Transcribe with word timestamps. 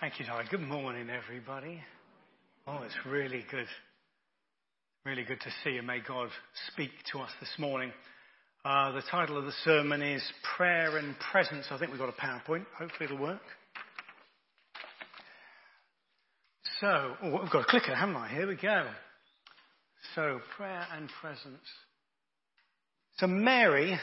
Thank 0.00 0.20
you, 0.20 0.26
Di. 0.26 0.44
Good 0.48 0.60
morning, 0.60 1.08
everybody. 1.10 1.82
Oh, 2.68 2.82
it's 2.84 2.94
really 3.04 3.44
good. 3.50 3.66
Really 5.04 5.24
good 5.24 5.40
to 5.40 5.50
see 5.64 5.70
you. 5.70 5.82
May 5.82 5.98
God 6.06 6.28
speak 6.72 6.90
to 7.10 7.18
us 7.18 7.30
this 7.40 7.50
morning. 7.58 7.90
Uh, 8.64 8.92
the 8.92 9.02
title 9.10 9.36
of 9.36 9.44
the 9.44 9.52
sermon 9.64 10.00
is 10.00 10.22
Prayer 10.56 10.98
and 10.98 11.16
Presence. 11.32 11.66
I 11.72 11.78
think 11.78 11.90
we've 11.90 11.98
got 11.98 12.10
a 12.10 12.12
PowerPoint. 12.12 12.64
Hopefully 12.78 13.06
it'll 13.06 13.18
work. 13.18 13.40
So, 16.80 17.16
oh, 17.20 17.38
I've 17.38 17.50
got 17.50 17.62
a 17.62 17.68
clicker, 17.68 17.92
haven't 17.92 18.14
I? 18.14 18.28
Here 18.28 18.46
we 18.46 18.54
go. 18.54 18.86
So, 20.14 20.38
prayer 20.56 20.86
and 20.96 21.10
presence. 21.20 21.58
So, 23.16 23.26
Mary 23.26 23.98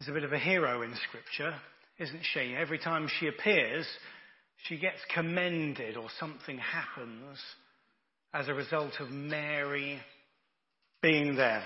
is 0.00 0.08
a 0.08 0.12
bit 0.12 0.24
of 0.24 0.32
a 0.32 0.38
hero 0.38 0.80
in 0.80 0.94
Scripture, 1.06 1.54
isn't 1.98 2.22
she? 2.32 2.54
Every 2.58 2.78
time 2.78 3.10
she 3.20 3.26
appears, 3.26 3.86
she 4.68 4.78
gets 4.78 4.98
commended 5.14 5.96
or 5.96 6.08
something 6.18 6.58
happens 6.58 7.38
as 8.32 8.48
a 8.48 8.54
result 8.54 8.92
of 9.00 9.10
Mary 9.10 10.00
being 11.02 11.36
there. 11.36 11.64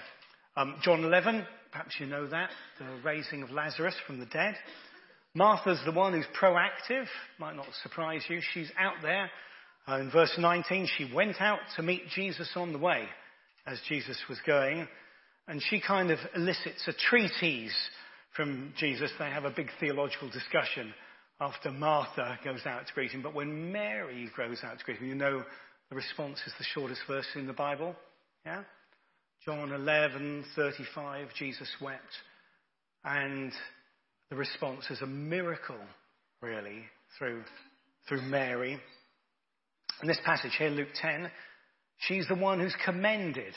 Um, 0.56 0.76
John 0.82 1.04
11, 1.04 1.44
perhaps 1.72 1.96
you 1.98 2.06
know 2.06 2.26
that, 2.28 2.50
the 2.78 2.86
raising 3.04 3.42
of 3.42 3.50
Lazarus 3.50 3.94
from 4.06 4.20
the 4.20 4.26
dead. 4.26 4.54
Martha's 5.34 5.80
the 5.84 5.92
one 5.92 6.12
who's 6.12 6.26
proactive, 6.40 7.06
might 7.38 7.56
not 7.56 7.66
surprise 7.82 8.22
you. 8.28 8.40
She's 8.52 8.70
out 8.78 8.94
there. 9.02 9.30
Uh, 9.86 9.98
in 9.98 10.10
verse 10.10 10.32
19, 10.38 10.88
she 10.96 11.12
went 11.12 11.40
out 11.40 11.58
to 11.76 11.82
meet 11.82 12.08
Jesus 12.14 12.50
on 12.54 12.72
the 12.72 12.78
way 12.78 13.04
as 13.66 13.80
Jesus 13.88 14.16
was 14.28 14.38
going, 14.46 14.86
and 15.48 15.60
she 15.68 15.80
kind 15.80 16.10
of 16.10 16.18
elicits 16.34 16.86
a 16.86 16.92
treatise 16.92 17.74
from 18.36 18.72
Jesus. 18.78 19.10
They 19.18 19.30
have 19.30 19.44
a 19.44 19.50
big 19.50 19.68
theological 19.80 20.30
discussion 20.30 20.94
after 21.40 21.70
Martha 21.70 22.38
goes 22.44 22.64
out 22.66 22.86
to 22.86 22.92
greet 22.94 23.10
him. 23.10 23.22
But 23.22 23.34
when 23.34 23.72
Mary 23.72 24.30
goes 24.36 24.60
out 24.62 24.78
to 24.78 24.84
greet 24.84 24.98
him, 24.98 25.08
you 25.08 25.14
know 25.14 25.44
the 25.90 25.96
response 25.96 26.38
is 26.46 26.52
the 26.58 26.64
shortest 26.64 27.00
verse 27.06 27.26
in 27.34 27.46
the 27.46 27.52
Bible. 27.52 27.94
Yeah? 28.44 28.62
John 29.44 29.70
11:35, 29.70 31.34
Jesus 31.34 31.68
wept. 31.80 32.02
And 33.04 33.52
the 34.30 34.36
response 34.36 34.90
is 34.90 35.02
a 35.02 35.06
miracle, 35.06 35.80
really, 36.40 36.84
through, 37.18 37.42
through 38.08 38.22
Mary. 38.22 38.80
In 40.00 40.08
this 40.08 40.20
passage 40.24 40.54
here, 40.58 40.70
Luke 40.70 40.88
10, 40.94 41.30
she's 41.98 42.26
the 42.28 42.34
one 42.34 42.60
who's 42.60 42.74
commended. 42.84 43.54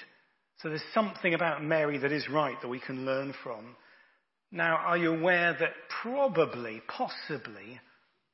So 0.57 0.69
there's 0.69 0.83
something 0.93 1.33
about 1.33 1.63
Mary 1.63 1.97
that 1.99 2.11
is 2.11 2.27
right 2.29 2.59
that 2.61 2.67
we 2.67 2.79
can 2.79 3.05
learn 3.05 3.33
from. 3.43 3.75
Now, 4.51 4.77
are 4.77 4.97
you 4.97 5.13
aware 5.13 5.55
that 5.59 5.73
probably, 6.01 6.81
possibly, 6.87 7.79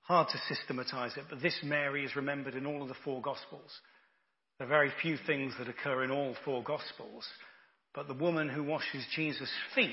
hard 0.02 0.28
to 0.30 0.38
systematize 0.54 1.18
it, 1.18 1.26
but 1.30 1.42
this 1.42 1.58
Mary 1.64 2.06
is 2.06 2.16
remembered 2.16 2.56
in 2.56 2.66
all 2.66 2.82
of 2.82 2.88
the 2.88 2.96
four 3.04 3.22
Gospels. 3.22 3.72
There 4.58 4.68
are 4.68 4.70
very 4.70 4.92
few 5.02 5.18
things 5.26 5.54
that 5.58 5.70
occur 5.70 6.04
in 6.04 6.12
all 6.12 6.36
four 6.46 6.62
Gospels, 6.64 7.26
but 7.96 8.08
the 8.08 8.14
woman 8.14 8.50
who 8.50 8.64
washes 8.64 9.04
Jesus' 9.16 9.50
feet 9.74 9.92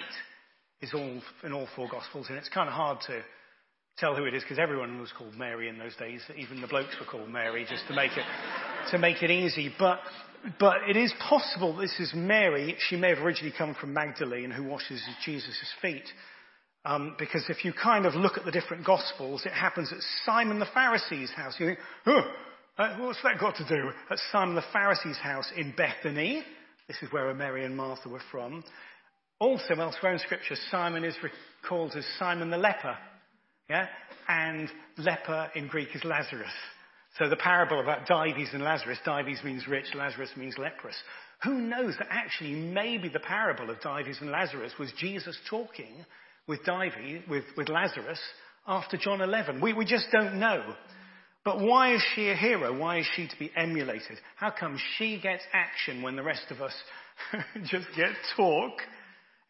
is 0.83 0.93
all 0.93 1.23
in 1.43 1.53
all 1.53 1.69
four 1.75 1.89
Gospels, 1.89 2.27
and 2.29 2.37
it's 2.37 2.49
kind 2.49 2.69
of 2.69 2.75
hard 2.75 3.01
to 3.07 3.23
tell 3.99 4.15
who 4.15 4.25
it 4.25 4.35
is 4.35 4.43
because 4.43 4.59
everyone 4.59 5.01
was 5.01 5.13
called 5.17 5.35
Mary 5.37 5.69
in 5.69 5.79
those 5.79 5.97
days. 5.97 6.23
Even 6.37 6.61
the 6.61 6.67
blokes 6.67 6.97
were 6.99 7.07
called 7.07 7.31
Mary, 7.31 7.67
just 7.69 7.87
to 7.89 7.95
make 7.95 8.13
it 8.13 8.25
to 8.91 8.99
make 8.99 9.23
it 9.23 9.31
easy. 9.31 9.73
But 9.79 10.01
but 10.59 10.89
it 10.89 10.97
is 10.97 11.13
possible 11.29 11.77
this 11.77 11.99
is 12.01 12.13
Mary. 12.15 12.77
She 12.89 12.97
may 12.97 13.11
have 13.11 13.19
originally 13.19 13.55
come 13.57 13.75
from 13.75 13.93
Magdalene, 13.93 14.51
who 14.51 14.65
washes 14.65 15.03
Jesus' 15.25 15.59
feet. 15.83 16.05
Um, 16.85 17.15
because 17.19 17.45
if 17.49 17.65
you 17.65 17.73
kind 17.75 18.07
of 18.07 18.15
look 18.15 18.39
at 18.39 18.47
the 18.47 18.51
different 18.51 18.87
Gospels, 18.87 19.43
it 19.45 19.53
happens 19.53 19.93
at 19.93 19.99
Simon 20.25 20.59
the 20.59 20.67
Pharisee's 20.73 21.31
house. 21.31 21.55
You 21.59 21.67
think, 21.67 21.79
oh, 22.07 22.23
what's 22.99 23.23
that 23.23 23.39
got 23.39 23.57
to 23.57 23.69
do? 23.69 23.91
At 24.11 24.19
Simon 24.33 24.55
the 24.55 24.65
Pharisee's 24.73 25.19
house 25.19 25.51
in 25.57 25.75
Bethany. 25.77 26.43
This 26.89 26.97
is 27.03 27.13
where 27.13 27.33
Mary 27.35 27.67
and 27.67 27.77
Martha 27.77 28.09
were 28.09 28.23
from. 28.31 28.65
Also, 29.41 29.75
elsewhere 29.75 30.15
in 30.15 30.19
Scripture, 30.21 30.57
Simon 30.71 31.05
is 31.05 31.15
called 31.69 31.93
as 31.97 32.05
Simon 32.19 32.51
the 32.51 32.59
leper. 32.59 32.97
Yeah? 33.69 33.87
And 34.29 34.69
leper 34.97 35.51
in 35.55 35.69
Greek 35.69 35.89
is 35.95 36.03
Lazarus. 36.05 36.51
So 37.19 37.29
the 37.29 37.37
parable 37.37 37.81
about 37.81 38.07
Dives 38.07 38.51
and 38.53 38.63
Lazarus, 38.63 38.99
Dives 39.05 39.43
means 39.45 39.67
rich, 39.67 39.87
Lazarus 39.95 40.31
means 40.37 40.57
leprous. 40.59 40.97
Who 41.43 41.55
knows 41.55 41.95
that 41.99 42.09
actually 42.11 42.53
maybe 42.53 43.09
the 43.09 43.21
parable 43.21 43.71
of 43.71 43.81
Dives 43.81 44.19
and 44.21 44.31
Lazarus 44.31 44.73
was 44.79 44.93
Jesus 44.99 45.37
talking 45.49 46.05
with 46.47 46.65
Dives, 46.65 46.95
with, 47.29 47.45
with 47.57 47.69
Lazarus 47.69 48.21
after 48.67 48.97
John 48.97 49.21
11? 49.21 49.61
We, 49.61 49.73
we 49.73 49.85
just 49.85 50.07
don't 50.13 50.39
know. 50.39 50.75
But 51.45 51.61
why 51.61 51.95
is 51.95 52.05
she 52.15 52.29
a 52.29 52.37
hero? 52.37 52.79
Why 52.79 52.99
is 52.99 53.07
she 53.17 53.27
to 53.27 53.39
be 53.39 53.51
emulated? 53.57 54.19
How 54.37 54.51
come 54.51 54.79
she 54.99 55.19
gets 55.21 55.43
action 55.53 56.03
when 56.03 56.15
the 56.15 56.23
rest 56.23 56.51
of 56.51 56.61
us 56.61 56.75
just 57.65 57.87
get 57.97 58.11
talk 58.37 58.73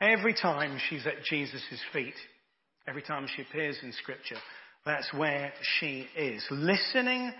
every 0.00 0.34
time 0.34 0.78
she's 0.88 1.06
at 1.06 1.24
Jesus' 1.24 1.80
feet? 1.92 2.14
Every 2.88 3.02
time 3.02 3.26
she 3.34 3.42
appears 3.42 3.76
in 3.82 3.92
Scripture, 3.92 4.36
that's 4.84 5.12
where 5.12 5.52
she 5.78 6.06
is. 6.16 6.44
Listening 6.50 7.32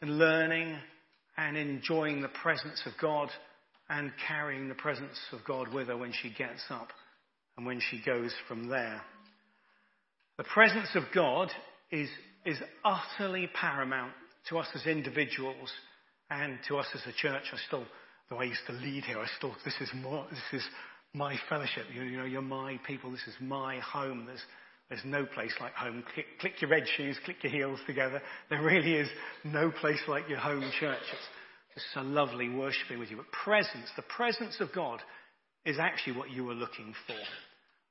and 0.00 0.18
learning 0.18 0.76
and 1.36 1.56
enjoying 1.56 2.22
the 2.22 2.28
presence 2.28 2.82
of 2.86 2.92
God 3.00 3.28
and 3.88 4.12
carrying 4.26 4.68
the 4.68 4.74
presence 4.74 5.18
of 5.32 5.40
God 5.46 5.72
with 5.72 5.88
her 5.88 5.96
when 5.96 6.12
she 6.12 6.30
gets 6.30 6.62
up 6.70 6.88
and 7.56 7.66
when 7.66 7.80
she 7.90 8.02
goes 8.04 8.32
from 8.46 8.68
there. 8.68 9.02
The 10.36 10.44
presence 10.44 10.88
of 10.94 11.02
God 11.14 11.50
is, 11.90 12.08
is 12.46 12.58
utterly 12.84 13.50
paramount 13.54 14.12
to 14.48 14.58
us 14.58 14.68
as 14.74 14.86
individuals 14.86 15.70
and 16.30 16.58
to 16.68 16.78
us 16.78 16.86
as 16.94 17.02
a 17.06 17.12
church. 17.12 17.42
I 17.52 17.56
still, 17.66 17.84
though 18.30 18.38
I 18.38 18.44
used 18.44 18.66
to 18.66 18.72
lead 18.72 19.04
here, 19.04 19.18
I 19.18 19.26
still, 19.36 19.54
this 19.64 19.74
is 19.80 19.90
more, 19.94 20.26
this 20.30 20.60
is 20.60 20.66
my 21.14 21.36
fellowship. 21.48 21.86
You, 21.92 22.02
you 22.02 22.18
know, 22.18 22.24
you're 22.24 22.42
my 22.42 22.78
people. 22.86 23.10
This 23.10 23.26
is 23.26 23.34
my 23.40 23.80
home. 23.80 24.24
There's, 24.26 24.42
there's 24.88 25.04
no 25.04 25.26
place 25.26 25.52
like 25.60 25.74
home. 25.74 26.02
Click, 26.14 26.26
click, 26.40 26.60
your 26.60 26.70
red 26.70 26.84
shoes, 26.96 27.18
click 27.24 27.36
your 27.42 27.52
heels 27.52 27.78
together. 27.86 28.22
There 28.48 28.62
really 28.62 28.94
is 28.94 29.08
no 29.44 29.70
place 29.70 30.00
like 30.08 30.28
your 30.28 30.38
home 30.38 30.70
church. 30.80 31.02
It's 31.76 31.84
so 31.94 32.00
lovely 32.00 32.48
worshiping 32.48 32.98
with 32.98 33.10
you. 33.10 33.18
But 33.18 33.30
presence, 33.30 33.88
the 33.96 34.02
presence 34.02 34.56
of 34.60 34.72
God 34.74 35.00
is 35.64 35.78
actually 35.78 36.16
what 36.16 36.30
you 36.30 36.48
are 36.50 36.54
looking 36.54 36.94
for. 37.06 37.16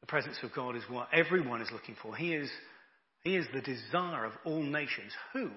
The 0.01 0.07
presence 0.07 0.37
of 0.41 0.53
God 0.53 0.75
is 0.75 0.83
what 0.89 1.07
everyone 1.13 1.61
is 1.61 1.69
looking 1.71 1.95
for. 2.01 2.15
He 2.15 2.33
is, 2.33 2.49
he 3.23 3.35
is 3.35 3.45
the 3.53 3.61
desire 3.61 4.25
of 4.25 4.33
all 4.43 4.63
nations 4.63 5.11
who, 5.33 5.49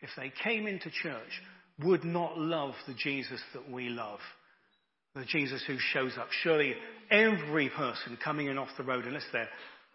if 0.00 0.10
they 0.16 0.32
came 0.42 0.66
into 0.66 0.90
church, 0.90 1.42
would 1.82 2.04
not 2.04 2.38
love 2.38 2.74
the 2.86 2.94
Jesus 2.94 3.40
that 3.52 3.68
we 3.70 3.88
love. 3.88 4.20
The 5.16 5.24
Jesus 5.24 5.62
who 5.66 5.76
shows 5.78 6.12
up. 6.18 6.28
Surely 6.42 6.74
every 7.10 7.68
person 7.68 8.16
coming 8.22 8.46
in 8.46 8.58
off 8.58 8.68
the 8.76 8.84
road, 8.84 9.06
unless 9.06 9.26
they're 9.32 9.48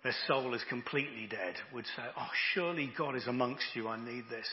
their 0.04 0.16
soul 0.28 0.54
is 0.54 0.64
completely 0.70 1.28
dead, 1.30 1.56
would 1.74 1.86
say, 1.86 2.04
Oh, 2.18 2.30
surely 2.54 2.92
God 2.98 3.16
is 3.16 3.28
amongst 3.28 3.66
you. 3.74 3.88
I 3.88 3.98
need 4.04 4.26
this. 4.30 4.48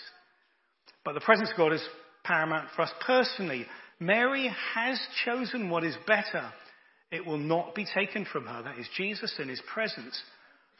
But 1.04 1.14
the 1.14 1.20
presence 1.20 1.50
of 1.50 1.56
God 1.56 1.72
is 1.72 1.86
paramount 2.24 2.68
for 2.74 2.82
us 2.82 2.92
personally. 3.06 3.66
Mary 4.00 4.52
has 4.74 5.00
chosen 5.24 5.70
what 5.70 5.84
is 5.84 5.96
better. 6.06 6.52
It 7.12 7.24
will 7.24 7.38
not 7.38 7.74
be 7.74 7.86
taken 7.94 8.26
from 8.30 8.46
her. 8.46 8.62
That 8.62 8.78
is 8.78 8.88
Jesus 8.96 9.34
and 9.38 9.48
his 9.48 9.62
presence. 9.72 10.20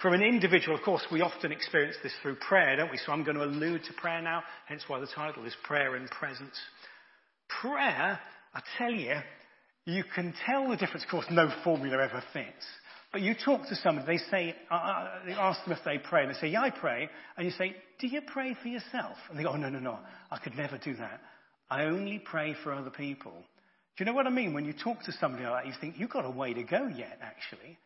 From 0.03 0.12
an 0.12 0.22
individual, 0.22 0.77
of 0.77 0.83
course, 0.83 1.06
we 1.10 1.22
often 1.22 1.53
experience 1.53 1.97
this 2.03 2.12
through 2.21 2.37
prayer, 2.37 2.77
don't 2.77 2.91
we? 2.91 2.98
So 2.98 3.12
I'm 3.12 3.25
going 3.25 3.37
to 3.37 3.44
allude 3.44 3.84
to 3.84 3.93
prayer 3.94 4.21
now, 4.21 4.43
hence 4.66 4.83
why 4.88 5.00
the 5.00 5.06
title 5.06 5.47
is 5.47 5.54
Prayer 5.62 5.94
and 5.94 6.10
Presence. 6.10 6.59
Prayer, 7.62 8.19
I 8.53 8.60
tell 8.77 8.91
you, 8.91 9.15
you 9.87 10.04
can 10.15 10.34
tell 10.44 10.69
the 10.69 10.77
difference. 10.77 11.04
Of 11.04 11.10
course, 11.10 11.27
no 11.31 11.48
formula 11.65 12.03
ever 12.03 12.22
fits. 12.33 12.66
But 13.12 13.22
you 13.22 13.34
talk 13.34 13.69
to 13.69 13.77
somebody, 13.77 14.06
they 14.06 14.31
say, 14.31 14.55
uh, 14.71 14.75
uh, 14.75 15.09
they 15.25 15.33
ask 15.33 15.65
them 15.65 15.72
if 15.72 15.84
they 15.84 15.99
pray, 15.99 16.25
and 16.25 16.34
they 16.34 16.39
say, 16.39 16.49
yeah, 16.49 16.62
I 16.62 16.71
pray. 16.71 17.09
And 17.37 17.47
you 17.47 17.53
say, 17.53 17.75
do 17.99 18.09
you 18.09 18.21
pray 18.27 18.56
for 18.61 18.69
yourself? 18.69 19.17
And 19.31 19.39
they 19.39 19.43
go, 19.43 19.50
oh, 19.50 19.56
no, 19.56 19.69
no, 19.69 19.78
no, 19.78 19.98
I 20.30 20.39
could 20.39 20.57
never 20.57 20.78
do 20.78 20.95
that. 20.97 21.21
I 21.71 21.84
only 21.84 22.19
pray 22.19 22.54
for 22.63 22.72
other 22.72 22.91
people. 22.91 23.33
Do 23.33 24.04
you 24.04 24.07
know 24.07 24.13
what 24.13 24.27
I 24.27 24.30
mean? 24.30 24.53
When 24.53 24.66
you 24.66 24.75
talk 24.75 25.03
to 25.04 25.13
somebody 25.13 25.45
like 25.45 25.65
that, 25.65 25.66
you 25.69 25.75
think, 25.80 25.95
you've 25.98 26.10
got 26.10 26.25
a 26.25 26.30
way 26.30 26.53
to 26.53 26.63
go 26.63 26.86
yet, 26.89 27.19
actually. 27.22 27.78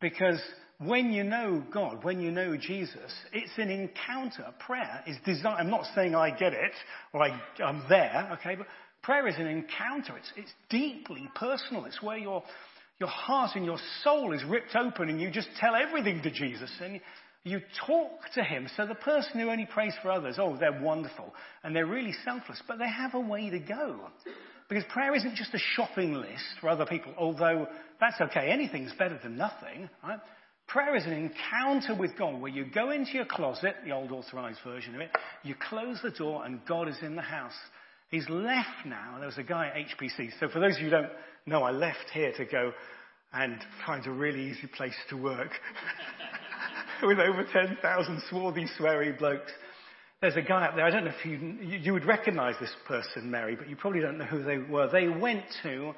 Because 0.00 0.40
when 0.78 1.12
you 1.12 1.22
know 1.22 1.62
God, 1.72 2.02
when 2.02 2.20
you 2.20 2.30
know 2.30 2.56
Jesus, 2.56 3.12
it's 3.32 3.52
an 3.58 3.70
encounter. 3.70 4.46
Prayer 4.66 5.02
is 5.06 5.16
designed. 5.24 5.58
I'm 5.58 5.70
not 5.70 5.84
saying 5.94 6.14
I 6.14 6.30
get 6.30 6.52
it 6.52 6.72
or 7.12 7.22
I, 7.22 7.40
am 7.60 7.84
there, 7.88 8.30
okay, 8.40 8.56
but 8.56 8.66
prayer 9.02 9.28
is 9.28 9.36
an 9.36 9.46
encounter. 9.46 10.16
It's, 10.16 10.32
it's 10.36 10.52
deeply 10.70 11.28
personal. 11.34 11.84
It's 11.84 12.02
where 12.02 12.18
you're 12.18 12.42
your 13.02 13.10
heart 13.10 13.56
and 13.56 13.64
your 13.64 13.78
soul 14.04 14.32
is 14.32 14.44
ripped 14.44 14.76
open 14.76 15.08
and 15.08 15.20
you 15.20 15.28
just 15.28 15.48
tell 15.58 15.74
everything 15.74 16.22
to 16.22 16.30
Jesus 16.30 16.70
and 16.80 17.00
you 17.42 17.60
talk 17.84 18.12
to 18.36 18.44
him. 18.44 18.68
So 18.76 18.86
the 18.86 18.94
person 18.94 19.40
who 19.40 19.50
only 19.50 19.66
prays 19.66 19.92
for 20.00 20.12
others, 20.12 20.36
oh, 20.38 20.56
they're 20.56 20.80
wonderful 20.80 21.34
and 21.64 21.74
they're 21.74 21.84
really 21.84 22.14
selfless, 22.24 22.62
but 22.68 22.78
they 22.78 22.88
have 22.88 23.14
a 23.14 23.20
way 23.20 23.50
to 23.50 23.58
go. 23.58 23.98
Because 24.68 24.84
prayer 24.90 25.16
isn't 25.16 25.34
just 25.34 25.52
a 25.52 25.58
shopping 25.74 26.14
list 26.14 26.44
for 26.60 26.68
other 26.68 26.86
people, 26.86 27.12
although 27.18 27.66
that's 28.00 28.20
okay. 28.20 28.50
Anything's 28.52 28.92
better 28.96 29.18
than 29.20 29.36
nothing, 29.36 29.90
right? 30.04 30.20
Prayer 30.68 30.94
is 30.94 31.04
an 31.04 31.12
encounter 31.12 31.96
with 32.00 32.16
God 32.16 32.40
where 32.40 32.52
you 32.52 32.66
go 32.72 32.92
into 32.92 33.14
your 33.14 33.26
closet, 33.26 33.74
the 33.84 33.90
old 33.90 34.12
authorized 34.12 34.60
version 34.64 34.94
of 34.94 35.00
it, 35.00 35.10
you 35.42 35.56
close 35.68 35.98
the 36.04 36.12
door 36.12 36.46
and 36.46 36.64
God 36.66 36.86
is 36.86 36.98
in 37.02 37.16
the 37.16 37.22
house. 37.22 37.50
He's 38.10 38.28
left 38.28 38.86
now. 38.86 39.16
There 39.18 39.26
was 39.26 39.38
a 39.38 39.42
guy 39.42 39.66
at 39.66 39.98
HPC. 39.98 40.30
So 40.38 40.48
for 40.48 40.60
those 40.60 40.76
of 40.76 40.82
you 40.82 40.84
who 40.84 40.90
don't 40.90 41.10
know, 41.46 41.62
I 41.62 41.70
left 41.70 42.10
here 42.12 42.32
to 42.36 42.44
go 42.44 42.72
and 43.32 43.58
find 43.86 44.06
a 44.06 44.10
really 44.10 44.50
easy 44.50 44.66
place 44.66 44.94
to 45.08 45.16
work 45.16 45.50
with 47.02 47.18
over 47.18 47.44
10,000 47.50 48.22
swarthy, 48.28 48.66
sweary 48.78 49.18
blokes. 49.18 49.50
There's 50.20 50.36
a 50.36 50.42
guy 50.42 50.66
up 50.66 50.76
there. 50.76 50.84
I 50.84 50.90
don't 50.90 51.04
know 51.04 51.12
if 51.18 51.26
you, 51.26 51.36
you 51.66 51.92
would 51.92 52.04
recognize 52.04 52.54
this 52.60 52.74
person, 52.86 53.30
Mary, 53.30 53.56
but 53.56 53.68
you 53.68 53.74
probably 53.74 54.00
don't 54.00 54.18
know 54.18 54.24
who 54.24 54.42
they 54.42 54.58
were. 54.58 54.88
They 54.88 55.08
went 55.08 55.44
to 55.64 55.94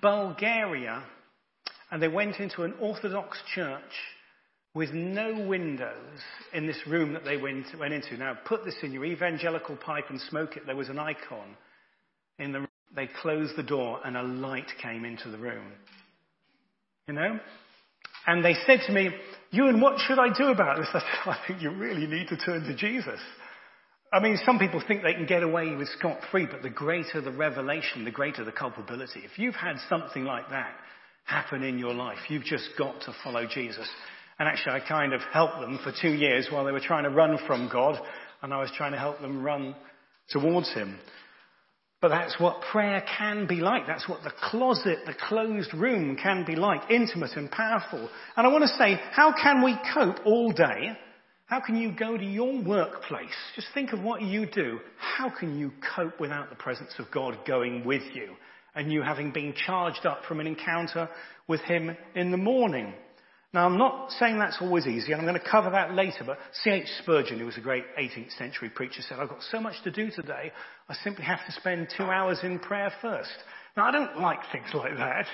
Bulgaria 0.00 1.04
and 1.90 2.02
they 2.02 2.08
went 2.08 2.36
into 2.40 2.62
an 2.62 2.74
Orthodox 2.80 3.38
church 3.54 3.82
with 4.74 4.90
no 4.92 5.46
windows 5.46 6.18
in 6.54 6.66
this 6.66 6.78
room 6.88 7.12
that 7.12 7.24
they 7.24 7.36
went, 7.36 7.66
went 7.78 7.92
into. 7.92 8.16
Now, 8.16 8.38
put 8.46 8.64
this 8.64 8.74
in 8.82 8.92
your 8.92 9.04
evangelical 9.04 9.76
pipe 9.76 10.06
and 10.08 10.18
smoke 10.22 10.56
it. 10.56 10.64
There 10.66 10.74
was 10.74 10.88
an 10.88 10.98
icon 10.98 11.56
in 12.38 12.52
the 12.52 12.60
room. 12.60 12.68
They 12.94 13.08
closed 13.20 13.56
the 13.56 13.62
door 13.62 14.00
and 14.04 14.16
a 14.16 14.22
light 14.22 14.68
came 14.82 15.04
into 15.04 15.30
the 15.30 15.38
room. 15.38 15.72
You 17.08 17.14
know? 17.14 17.40
And 18.26 18.44
they 18.44 18.54
said 18.66 18.80
to 18.86 18.92
me, 18.92 19.10
Ewen, 19.50 19.80
what 19.80 19.98
should 19.98 20.18
I 20.18 20.32
do 20.36 20.48
about 20.48 20.78
this? 20.78 20.88
I 20.94 21.00
said, 21.00 21.32
I 21.32 21.38
think 21.46 21.62
you 21.62 21.70
really 21.70 22.06
need 22.06 22.28
to 22.28 22.36
turn 22.36 22.62
to 22.64 22.74
Jesus. 22.74 23.20
I 24.12 24.20
mean, 24.20 24.38
some 24.44 24.58
people 24.58 24.82
think 24.86 25.02
they 25.02 25.14
can 25.14 25.26
get 25.26 25.42
away 25.42 25.74
with 25.74 25.88
scot 25.98 26.18
free, 26.30 26.46
but 26.46 26.62
the 26.62 26.70
greater 26.70 27.22
the 27.22 27.32
revelation, 27.32 28.04
the 28.04 28.10
greater 28.10 28.44
the 28.44 28.52
culpability. 28.52 29.20
If 29.24 29.38
you've 29.38 29.54
had 29.54 29.76
something 29.88 30.24
like 30.24 30.50
that 30.50 30.74
happen 31.24 31.62
in 31.62 31.78
your 31.78 31.94
life, 31.94 32.18
you've 32.28 32.44
just 32.44 32.68
got 32.78 33.00
to 33.02 33.14
follow 33.24 33.46
Jesus. 33.46 33.88
And 34.38 34.48
actually, 34.48 34.72
I 34.72 34.86
kind 34.86 35.14
of 35.14 35.22
helped 35.32 35.60
them 35.60 35.78
for 35.82 35.92
two 35.98 36.12
years 36.12 36.48
while 36.50 36.64
they 36.64 36.72
were 36.72 36.80
trying 36.80 37.04
to 37.04 37.10
run 37.10 37.38
from 37.46 37.70
God, 37.72 37.98
and 38.42 38.52
I 38.52 38.60
was 38.60 38.70
trying 38.76 38.92
to 38.92 38.98
help 38.98 39.20
them 39.20 39.42
run 39.42 39.74
towards 40.28 40.72
Him. 40.74 40.98
But 42.02 42.08
that's 42.08 42.38
what 42.40 42.62
prayer 42.72 43.02
can 43.16 43.46
be 43.46 43.60
like. 43.60 43.86
That's 43.86 44.08
what 44.08 44.24
the 44.24 44.32
closet, 44.50 44.98
the 45.06 45.14
closed 45.28 45.72
room 45.72 46.16
can 46.16 46.44
be 46.44 46.56
like. 46.56 46.90
Intimate 46.90 47.36
and 47.36 47.48
powerful. 47.48 48.10
And 48.36 48.44
I 48.44 48.50
want 48.50 48.62
to 48.62 48.76
say, 48.76 49.00
how 49.12 49.32
can 49.40 49.62
we 49.62 49.78
cope 49.94 50.26
all 50.26 50.50
day? 50.50 50.98
How 51.46 51.60
can 51.60 51.76
you 51.76 51.92
go 51.92 52.18
to 52.18 52.24
your 52.24 52.60
workplace? 52.64 53.30
Just 53.54 53.68
think 53.72 53.92
of 53.92 54.02
what 54.02 54.20
you 54.20 54.46
do. 54.46 54.80
How 54.98 55.30
can 55.30 55.56
you 55.56 55.70
cope 55.94 56.18
without 56.18 56.50
the 56.50 56.56
presence 56.56 56.92
of 56.98 57.08
God 57.12 57.38
going 57.46 57.84
with 57.84 58.02
you? 58.12 58.34
And 58.74 58.90
you 58.90 59.02
having 59.02 59.30
been 59.30 59.54
charged 59.54 60.04
up 60.04 60.24
from 60.26 60.40
an 60.40 60.48
encounter 60.48 61.08
with 61.46 61.60
Him 61.60 61.96
in 62.16 62.32
the 62.32 62.36
morning. 62.36 62.94
Now, 63.54 63.66
I'm 63.66 63.76
not 63.76 64.10
saying 64.12 64.38
that's 64.38 64.56
always 64.62 64.86
easy, 64.86 65.12
and 65.12 65.20
I'm 65.20 65.26
going 65.26 65.38
to 65.38 65.50
cover 65.50 65.70
that 65.70 65.92
later, 65.92 66.24
but 66.24 66.38
C.H. 66.62 66.86
Spurgeon, 67.02 67.38
who 67.38 67.44
was 67.44 67.58
a 67.58 67.60
great 67.60 67.84
18th 67.98 68.36
century 68.38 68.70
preacher, 68.70 69.02
said, 69.02 69.18
I've 69.18 69.28
got 69.28 69.42
so 69.50 69.60
much 69.60 69.74
to 69.84 69.90
do 69.90 70.10
today, 70.10 70.52
I 70.88 70.94
simply 71.04 71.24
have 71.24 71.44
to 71.44 71.52
spend 71.52 71.88
two 71.94 72.04
hours 72.04 72.38
in 72.42 72.58
prayer 72.60 72.90
first. 73.02 73.30
Now, 73.76 73.84
I 73.88 73.90
don't 73.90 74.20
like 74.20 74.38
things 74.52 74.68
like 74.74 74.96
that, 74.96 75.26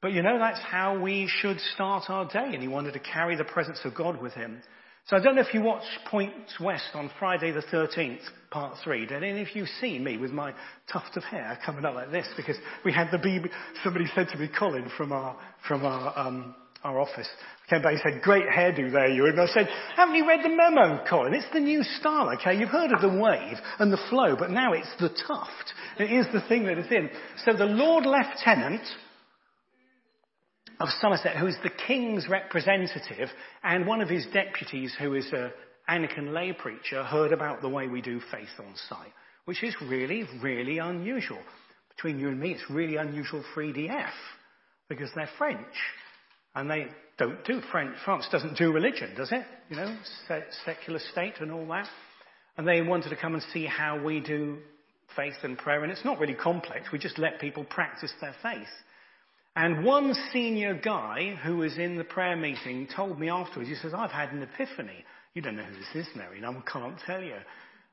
but 0.00 0.12
you 0.12 0.22
know, 0.22 0.38
that's 0.38 0.60
how 0.60 1.00
we 1.00 1.28
should 1.40 1.58
start 1.74 2.04
our 2.08 2.26
day, 2.26 2.50
and 2.52 2.62
he 2.62 2.68
wanted 2.68 2.92
to 2.92 3.00
carry 3.00 3.34
the 3.34 3.44
presence 3.44 3.80
of 3.84 3.96
God 3.96 4.22
with 4.22 4.34
him. 4.34 4.62
So 5.08 5.16
I 5.16 5.20
don't 5.20 5.34
know 5.36 5.42
if 5.42 5.54
you 5.54 5.62
watched 5.62 5.86
Points 6.08 6.58
West 6.60 6.90
on 6.94 7.10
Friday 7.18 7.50
the 7.52 7.62
13th, 7.62 8.22
part 8.50 8.76
three. 8.82 9.06
Did 9.06 9.22
any 9.22 9.40
of 9.40 9.54
you 9.54 9.66
see 9.80 9.98
me 9.98 10.16
with 10.16 10.32
my 10.32 10.52
tuft 10.92 11.16
of 11.16 11.22
hair 11.24 11.58
coming 11.64 11.84
up 11.84 11.94
like 11.94 12.10
this? 12.10 12.26
Because 12.36 12.56
we 12.84 12.92
had 12.92 13.08
the 13.12 13.18
BB, 13.18 13.48
somebody 13.84 14.06
said 14.14 14.28
to 14.32 14.38
me, 14.38 14.48
Colin, 14.56 14.90
from 14.96 15.12
our, 15.12 15.36
from 15.68 15.84
our, 15.84 16.16
um, 16.18 16.56
our 16.86 17.00
office. 17.00 17.28
Came 17.68 17.82
back 17.82 17.94
and 17.94 18.00
said, 18.02 18.22
great 18.22 18.46
hairdo 18.46 18.92
there, 18.92 19.08
you. 19.08 19.26
And 19.26 19.40
I 19.40 19.46
said, 19.46 19.68
haven't 19.96 20.14
you 20.14 20.26
read 20.26 20.44
the 20.44 20.48
memo, 20.48 21.04
Colin? 21.08 21.34
It's 21.34 21.52
the 21.52 21.60
new 21.60 21.82
style, 21.82 22.30
okay? 22.34 22.56
You've 22.56 22.68
heard 22.68 22.92
of 22.92 23.00
the 23.00 23.08
wave 23.08 23.56
and 23.78 23.92
the 23.92 24.00
flow, 24.08 24.36
but 24.38 24.50
now 24.50 24.72
it's 24.72 24.88
the 25.00 25.08
tuft. 25.08 25.72
It 25.98 26.12
is 26.12 26.26
the 26.32 26.46
thing 26.48 26.64
that 26.66 26.78
is 26.78 26.90
in. 26.90 27.10
So 27.44 27.56
the 27.56 27.64
Lord 27.64 28.06
Lieutenant 28.06 28.82
of 30.78 30.88
Somerset, 31.00 31.36
who 31.36 31.46
is 31.46 31.56
the 31.62 31.70
King's 31.86 32.28
representative, 32.28 33.28
and 33.64 33.86
one 33.86 34.00
of 34.00 34.08
his 34.08 34.26
deputies, 34.32 34.94
who 34.98 35.14
is 35.14 35.26
an 35.32 35.50
Anglican 35.88 36.32
lay 36.32 36.52
preacher, 36.52 37.02
heard 37.02 37.32
about 37.32 37.62
the 37.62 37.68
way 37.68 37.88
we 37.88 38.00
do 38.00 38.20
faith 38.30 38.48
on 38.60 38.74
site, 38.88 39.12
which 39.46 39.64
is 39.64 39.74
really, 39.82 40.24
really 40.40 40.78
unusual. 40.78 41.42
Between 41.96 42.20
you 42.20 42.28
and 42.28 42.38
me, 42.38 42.52
it's 42.52 42.70
really 42.70 42.96
unusual 42.96 43.42
for 43.54 43.64
EDF, 43.64 44.12
because 44.88 45.10
they're 45.16 45.30
French. 45.38 45.64
And 46.56 46.70
they 46.70 46.86
don't 47.18 47.44
do, 47.44 47.60
France 47.70 48.26
doesn't 48.32 48.56
do 48.56 48.72
religion, 48.72 49.14
does 49.16 49.30
it? 49.30 49.44
You 49.68 49.76
know, 49.76 49.96
secular 50.64 51.00
state 51.12 51.34
and 51.40 51.52
all 51.52 51.66
that. 51.68 51.86
And 52.56 52.66
they 52.66 52.80
wanted 52.80 53.10
to 53.10 53.16
come 53.16 53.34
and 53.34 53.42
see 53.52 53.66
how 53.66 54.02
we 54.02 54.20
do 54.20 54.58
faith 55.14 55.34
and 55.42 55.58
prayer. 55.58 55.82
And 55.82 55.92
it's 55.92 56.04
not 56.04 56.18
really 56.18 56.34
complex. 56.34 56.90
We 56.90 56.98
just 56.98 57.18
let 57.18 57.40
people 57.40 57.64
practice 57.64 58.12
their 58.20 58.34
faith. 58.42 58.66
And 59.54 59.84
one 59.84 60.14
senior 60.32 60.74
guy 60.74 61.38
who 61.44 61.58
was 61.58 61.76
in 61.78 61.96
the 61.96 62.04
prayer 62.04 62.36
meeting 62.36 62.88
told 62.94 63.20
me 63.20 63.28
afterwards, 63.28 63.68
he 63.68 63.76
says, 63.76 63.92
I've 63.94 64.10
had 64.10 64.32
an 64.32 64.42
epiphany. 64.42 65.04
You 65.34 65.42
don't 65.42 65.56
know 65.56 65.62
who 65.62 65.76
this 65.76 66.06
is, 66.06 66.14
Mary, 66.16 66.38
and 66.38 66.46
I 66.46 66.54
can't 66.70 66.98
tell 67.06 67.22
you. 67.22 67.36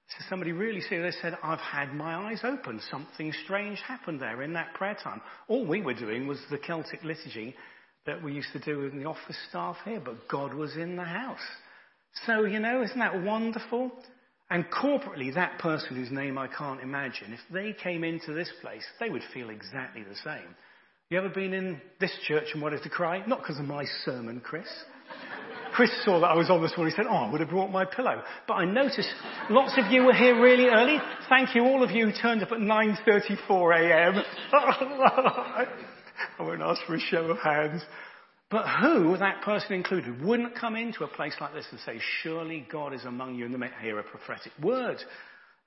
So 0.10 0.26
somebody 0.30 0.52
really 0.52 0.82
serious 0.82 1.16
said, 1.22 1.38
I've 1.44 1.60
had 1.60 1.94
my 1.94 2.16
eyes 2.30 2.42
open. 2.44 2.82
Something 2.90 3.34
strange 3.44 3.80
happened 3.80 4.22
there 4.22 4.42
in 4.42 4.54
that 4.54 4.74
prayer 4.74 4.98
time. 5.02 5.22
All 5.48 5.66
we 5.66 5.82
were 5.82 5.94
doing 5.94 6.28
was 6.28 6.40
the 6.50 6.58
Celtic 6.58 7.04
liturgy 7.04 7.56
that 8.06 8.22
we 8.22 8.34
used 8.34 8.52
to 8.54 8.60
do 8.60 8.80
with 8.80 8.94
the 8.94 9.06
office 9.06 9.38
staff 9.50 9.78
here, 9.86 10.02
but 10.04 10.28
God 10.28 10.54
was 10.54 10.76
in 10.76 10.96
the 10.96 11.04
house. 11.04 11.40
So, 12.26 12.46
you 12.46 12.60
know, 12.60 12.84
isn't 12.84 13.00
that 13.00 13.24
wonderful? 13.24 13.92
And 14.50 14.66
corporately, 14.66 15.34
that 15.34 15.58
person 15.60 15.96
whose 15.96 16.12
name 16.12 16.38
I 16.38 16.48
can't 16.48 16.82
imagine, 16.82 17.34
if 17.34 17.40
they 17.52 17.74
came 17.74 18.04
into 18.04 18.34
this 18.34 18.52
place, 18.62 18.84
they 19.00 19.10
would 19.10 19.24
feel 19.34 19.50
exactly 19.50 20.04
the 20.04 20.16
same. 20.24 20.56
You 21.10 21.18
ever 21.18 21.30
been 21.30 21.54
in 21.54 21.82
this 22.00 22.16
church 22.28 22.48
and 22.54 22.62
wanted 22.62 22.84
to 22.84 22.90
cry? 22.90 23.24
Not 23.26 23.40
because 23.40 23.60
of 23.60 23.66
my 23.66 23.86
sermon, 24.04 24.42
Chris. 24.42 24.68
Chris 25.74 25.92
saw 26.06 26.20
that 26.20 26.28
I 26.28 26.36
was 26.36 26.50
on 26.50 26.62
this 26.62 26.74
morning. 26.78 26.94
He 26.96 27.02
said, 27.02 27.10
Oh, 27.10 27.16
I 27.16 27.32
would 27.32 27.42
have 27.42 27.50
brought 27.50 27.72
my 27.72 27.84
pillow. 27.84 28.22
But 28.48 28.54
I 28.56 28.66
noticed 28.66 29.10
lots 29.50 29.74
of 29.78 29.92
you 29.92 30.04
were 30.06 30.14
here 30.14 30.40
really 30.40 30.68
early. 30.68 30.98
Thank 31.30 31.56
you, 31.56 31.64
all 31.64 31.84
of 31.84 31.90
you 31.92 32.10
who 32.10 32.14
turned 32.22 32.44
up 32.44 32.52
at 32.52 32.60
9.34 32.60 34.14
a.m. 34.14 35.68
I 36.40 36.44
won't 36.44 36.62
ask 36.62 36.82
for 36.86 36.96
a 36.96 37.00
show 37.00 37.26
of 37.26 37.38
hands. 37.40 37.82
But 38.50 38.66
who, 38.82 39.18
that 39.18 39.42
person 39.42 39.74
included, 39.74 40.24
wouldn't 40.24 40.56
come 40.56 40.76
into 40.76 41.04
a 41.04 41.08
place 41.08 41.34
like 41.42 41.54
this 41.54 41.66
and 41.72 41.80
say, 41.80 42.00
Surely 42.22 42.68
God 42.72 42.94
is 42.94 43.04
among 43.04 43.36
you 43.36 43.46
and 43.46 43.56
they 43.56 43.68
hear 43.82 43.98
a 43.98 44.04
prophetic 44.04 44.52
word? 44.62 44.98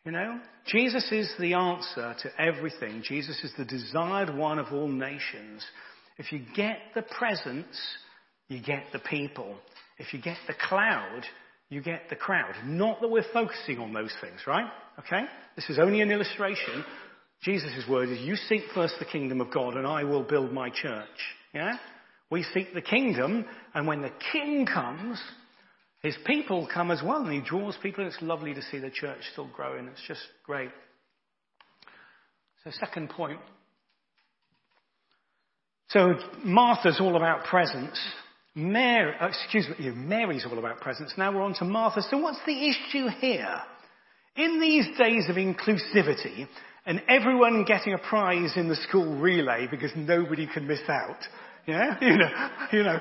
You 0.04 0.12
know? 0.12 0.38
Jesus 0.66 1.10
is 1.10 1.28
the 1.40 1.54
answer 1.54 2.14
to 2.22 2.40
everything. 2.40 3.02
Jesus 3.04 3.42
is 3.42 3.52
the 3.58 3.64
desired 3.64 4.36
one 4.36 4.60
of 4.60 4.72
all 4.72 4.86
nations. 4.86 5.64
If 6.16 6.30
you 6.30 6.42
get 6.54 6.78
the 6.94 7.02
presence, 7.02 7.76
you 8.48 8.62
get 8.62 8.84
the 8.92 9.00
people. 9.00 9.56
If 9.98 10.14
you 10.14 10.22
get 10.22 10.36
the 10.46 10.54
cloud, 10.68 11.22
you 11.70 11.82
get 11.82 12.02
the 12.08 12.14
crowd. 12.14 12.54
Not 12.64 13.00
that 13.00 13.08
we're 13.08 13.24
focusing 13.32 13.80
on 13.80 13.92
those 13.92 14.12
things, 14.20 14.40
right? 14.46 14.70
Okay? 15.00 15.22
This 15.56 15.68
is 15.68 15.80
only 15.80 16.00
an 16.02 16.12
illustration 16.12 16.84
Jesus' 17.42 17.84
word 17.88 18.08
is, 18.08 18.20
you 18.20 18.36
seek 18.36 18.62
first 18.74 18.94
the 18.98 19.04
kingdom 19.04 19.40
of 19.40 19.52
God 19.52 19.74
and 19.74 19.86
I 19.86 20.04
will 20.04 20.22
build 20.22 20.52
my 20.52 20.70
church. 20.70 21.06
Yeah? 21.54 21.76
We 22.30 22.42
seek 22.42 22.74
the 22.74 22.82
kingdom 22.82 23.44
and 23.74 23.86
when 23.86 24.02
the 24.02 24.12
king 24.32 24.66
comes, 24.66 25.20
his 26.02 26.16
people 26.24 26.68
come 26.72 26.90
as 26.90 27.02
well 27.04 27.22
and 27.22 27.32
he 27.32 27.40
draws 27.40 27.76
people 27.82 28.04
and 28.04 28.12
it's 28.12 28.22
lovely 28.22 28.54
to 28.54 28.62
see 28.62 28.78
the 28.78 28.90
church 28.90 29.18
still 29.32 29.48
growing. 29.54 29.86
It's 29.88 30.06
just 30.06 30.22
great. 30.44 30.70
So 32.64 32.70
second 32.72 33.10
point. 33.10 33.40
So 35.88 36.14
Martha's 36.42 36.98
all 37.00 37.16
about 37.16 37.44
presence. 37.44 37.98
Mary, 38.56 39.14
uh, 39.20 39.28
excuse 39.28 39.68
me, 39.78 39.90
Mary's 39.90 40.46
all 40.50 40.58
about 40.58 40.80
presence. 40.80 41.12
Now 41.16 41.32
we're 41.32 41.42
on 41.42 41.54
to 41.54 41.64
Martha. 41.64 42.02
So 42.02 42.18
what's 42.18 42.40
the 42.46 42.68
issue 42.68 43.06
here? 43.20 43.60
In 44.34 44.60
these 44.60 44.86
days 44.98 45.28
of 45.28 45.36
inclusivity, 45.36 46.46
and 46.86 47.02
everyone 47.08 47.64
getting 47.64 47.92
a 47.92 47.98
prize 47.98 48.52
in 48.56 48.68
the 48.68 48.76
school 48.76 49.18
relay 49.18 49.66
because 49.70 49.90
nobody 49.96 50.46
can 50.46 50.66
miss 50.66 50.80
out. 50.88 51.18
Yeah? 51.66 51.96
You 52.00 52.16
know, 52.16 52.48
you 52.72 52.82
know, 52.84 53.00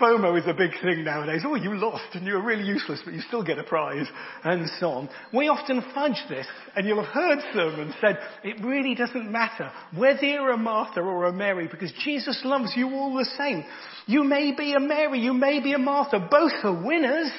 FOMO 0.00 0.38
is 0.38 0.46
a 0.46 0.54
big 0.54 0.72
thing 0.82 1.04
nowadays. 1.04 1.42
Oh, 1.44 1.54
you 1.54 1.74
lost 1.76 2.14
and 2.14 2.26
you 2.26 2.34
were 2.34 2.42
really 2.42 2.64
useless, 2.64 3.00
but 3.04 3.14
you 3.14 3.20
still 3.20 3.44
get 3.44 3.58
a 3.58 3.62
prize 3.62 4.06
and 4.42 4.68
so 4.80 4.90
on. 4.90 5.08
We 5.32 5.48
often 5.48 5.82
fudge 5.94 6.20
this 6.28 6.46
and 6.74 6.86
you'll 6.86 7.04
have 7.04 7.14
heard 7.14 7.38
sermons 7.52 7.94
said, 8.00 8.18
it 8.42 8.64
really 8.64 8.96
doesn't 8.96 9.30
matter 9.30 9.70
whether 9.96 10.24
you're 10.24 10.50
a 10.50 10.56
Martha 10.56 11.00
or 11.00 11.26
a 11.26 11.32
Mary 11.32 11.68
because 11.70 11.92
Jesus 12.04 12.40
loves 12.44 12.72
you 12.74 12.90
all 12.90 13.14
the 13.14 13.28
same. 13.38 13.64
You 14.06 14.24
may 14.24 14.52
be 14.56 14.72
a 14.74 14.80
Mary, 14.80 15.20
you 15.20 15.34
may 15.34 15.60
be 15.60 15.72
a 15.74 15.78
Martha, 15.78 16.18
both 16.18 16.52
are 16.64 16.84
winners 16.84 17.30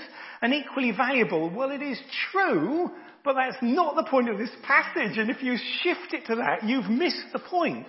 and 0.41 0.53
equally 0.53 0.91
valuable. 0.91 1.50
Well, 1.50 1.71
it 1.71 1.81
is 1.81 2.00
true, 2.31 2.91
but 3.23 3.33
that's 3.33 3.57
not 3.61 3.95
the 3.95 4.09
point 4.09 4.29
of 4.29 4.37
this 4.37 4.51
passage. 4.63 5.17
And 5.17 5.29
if 5.29 5.41
you 5.43 5.57
shift 5.81 6.13
it 6.13 6.25
to 6.27 6.35
that, 6.35 6.63
you've 6.63 6.89
missed 6.89 7.25
the 7.33 7.39
point. 7.39 7.87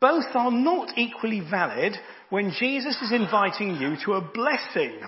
Both 0.00 0.24
are 0.34 0.50
not 0.50 0.96
equally 0.96 1.40
valid, 1.40 1.94
when 2.30 2.52
Jesus 2.58 2.96
is 3.02 3.12
inviting 3.12 3.76
you 3.76 3.96
to 4.04 4.12
a 4.12 4.20
blessing, 4.20 5.00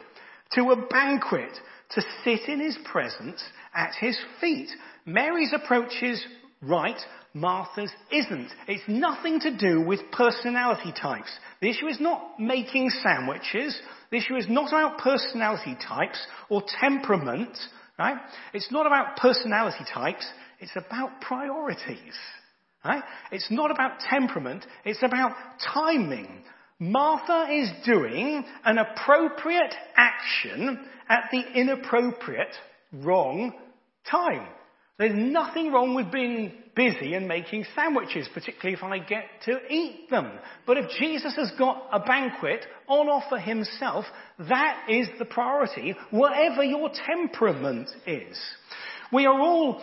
to 0.53 0.71
a 0.71 0.87
banquet, 0.87 1.53
to 1.93 2.03
sit 2.25 2.49
in 2.49 2.61
his 2.61 2.77
presence 2.85 3.43
at 3.75 3.95
his 3.99 4.19
feet. 4.41 4.69
Mary's 5.07 5.53
approach 5.55 6.03
is 6.03 6.23
right, 6.61 6.99
Martha's 7.33 7.93
isn't. 8.11 8.49
It's 8.69 8.83
nothing 8.87 9.41
to 9.41 9.57
do 9.57 9.81
with 9.81 10.01
personality 10.13 10.93
types. 10.93 11.31
The 11.61 11.71
issue 11.71 11.87
is 11.87 12.01
not 12.01 12.39
making 12.39 12.91
sandwiches. 13.03 13.81
The 14.11 14.19
issue 14.19 14.37
is 14.37 14.47
not 14.49 14.69
about 14.69 14.99
personality 14.99 15.77
types 15.77 16.27
or 16.51 16.63
temperament, 16.81 17.57
right? 17.99 18.17
It's 18.53 18.71
not 18.71 18.87
about 18.87 19.17
personality 19.17 19.85
types. 19.93 20.27
It's 20.61 20.77
about 20.77 21.21
priorities, 21.21 22.15
right? 22.85 23.03
It's 23.31 23.51
not 23.51 23.71
about 23.71 24.01
temperament. 24.01 24.65
It's 24.85 25.03
about 25.03 25.33
timing. 25.75 26.45
Martha 26.79 27.47
is 27.53 27.71
doing 27.85 28.45
an 28.65 28.79
appropriate 28.79 29.75
action 29.97 30.85
at 31.09 31.25
the 31.31 31.43
inappropriate, 31.55 32.55
wrong 32.93 33.53
time. 34.11 34.47
There's 35.03 35.17
nothing 35.17 35.73
wrong 35.73 35.97
with 35.97 36.13
being 36.13 36.53
busy 36.77 37.15
and 37.15 37.27
making 37.27 37.65
sandwiches, 37.75 38.29
particularly 38.33 38.77
if 38.77 38.85
I 38.85 38.99
get 38.99 39.25
to 39.47 39.59
eat 39.69 40.09
them. 40.11 40.31
But 40.65 40.77
if 40.77 40.91
Jesus 40.97 41.35
has 41.35 41.51
got 41.59 41.89
a 41.93 41.99
banquet 41.99 42.65
on 42.87 43.09
offer 43.09 43.39
himself, 43.39 44.05
that 44.39 44.87
is 44.89 45.09
the 45.19 45.25
priority, 45.25 45.97
whatever 46.13 46.63
your 46.63 46.89
temperament 47.05 47.89
is. 48.07 48.39
We 49.13 49.27
are 49.27 49.41
all 49.41 49.83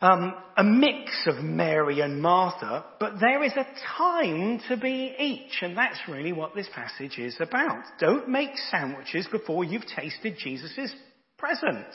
um, 0.00 0.32
a 0.56 0.64
mix 0.64 1.26
of 1.26 1.44
Mary 1.44 2.00
and 2.00 2.22
Martha, 2.22 2.86
but 2.98 3.20
there 3.20 3.44
is 3.44 3.52
a 3.52 3.66
time 3.98 4.58
to 4.70 4.78
be 4.78 5.14
each, 5.18 5.60
and 5.60 5.76
that's 5.76 6.00
really 6.08 6.32
what 6.32 6.54
this 6.54 6.70
passage 6.74 7.18
is 7.18 7.36
about. 7.40 7.84
Don't 7.98 8.26
make 8.26 8.56
sandwiches 8.70 9.28
before 9.30 9.64
you've 9.64 9.84
tasted 9.94 10.36
Jesus' 10.38 10.94
presence. 11.36 11.94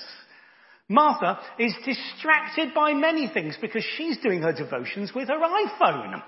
Martha 0.88 1.40
is 1.58 1.74
distracted 1.84 2.74
by 2.74 2.94
many 2.94 3.28
things 3.28 3.58
because 3.60 3.84
she's 3.98 4.18
doing 4.20 4.42
her 4.42 4.54
devotions 4.54 5.12
with 5.16 5.30
her 5.30 5.40
iPhone. 5.40 6.22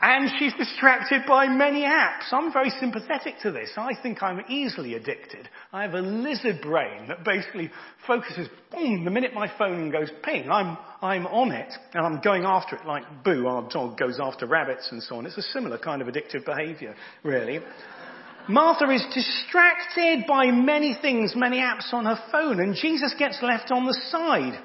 And 0.00 0.30
she's 0.38 0.54
distracted 0.54 1.22
by 1.26 1.48
many 1.48 1.82
apps. 1.82 2.30
I'm 2.30 2.52
very 2.52 2.70
sympathetic 2.70 3.34
to 3.42 3.50
this. 3.50 3.70
I 3.76 4.00
think 4.00 4.22
I'm 4.22 4.42
easily 4.48 4.94
addicted. 4.94 5.48
I 5.72 5.82
have 5.82 5.94
a 5.94 6.00
lizard 6.00 6.60
brain 6.60 7.08
that 7.08 7.24
basically 7.24 7.68
focuses, 8.06 8.48
boom, 8.70 9.04
the 9.04 9.10
minute 9.10 9.34
my 9.34 9.50
phone 9.58 9.90
goes 9.90 10.08
ping, 10.22 10.48
I'm, 10.52 10.78
I'm 11.02 11.26
on 11.26 11.50
it 11.50 11.72
and 11.94 12.06
I'm 12.06 12.20
going 12.20 12.44
after 12.44 12.76
it 12.76 12.86
like 12.86 13.24
Boo, 13.24 13.48
our 13.48 13.68
dog, 13.70 13.98
goes 13.98 14.20
after 14.22 14.46
rabbits 14.46 14.88
and 14.92 15.02
so 15.02 15.16
on. 15.16 15.26
It's 15.26 15.36
a 15.36 15.42
similar 15.42 15.78
kind 15.78 16.00
of 16.00 16.06
addictive 16.06 16.44
behavior, 16.44 16.94
really. 17.24 17.58
Martha 18.48 18.88
is 18.90 19.04
distracted 19.14 20.24
by 20.26 20.46
many 20.46 20.96
things, 21.02 21.34
many 21.36 21.58
apps 21.58 21.92
on 21.92 22.06
her 22.06 22.18
phone, 22.32 22.60
and 22.60 22.74
Jesus 22.74 23.14
gets 23.18 23.38
left 23.42 23.70
on 23.70 23.84
the 23.84 23.98
side. 24.10 24.58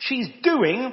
She's 0.00 0.28
doing 0.42 0.92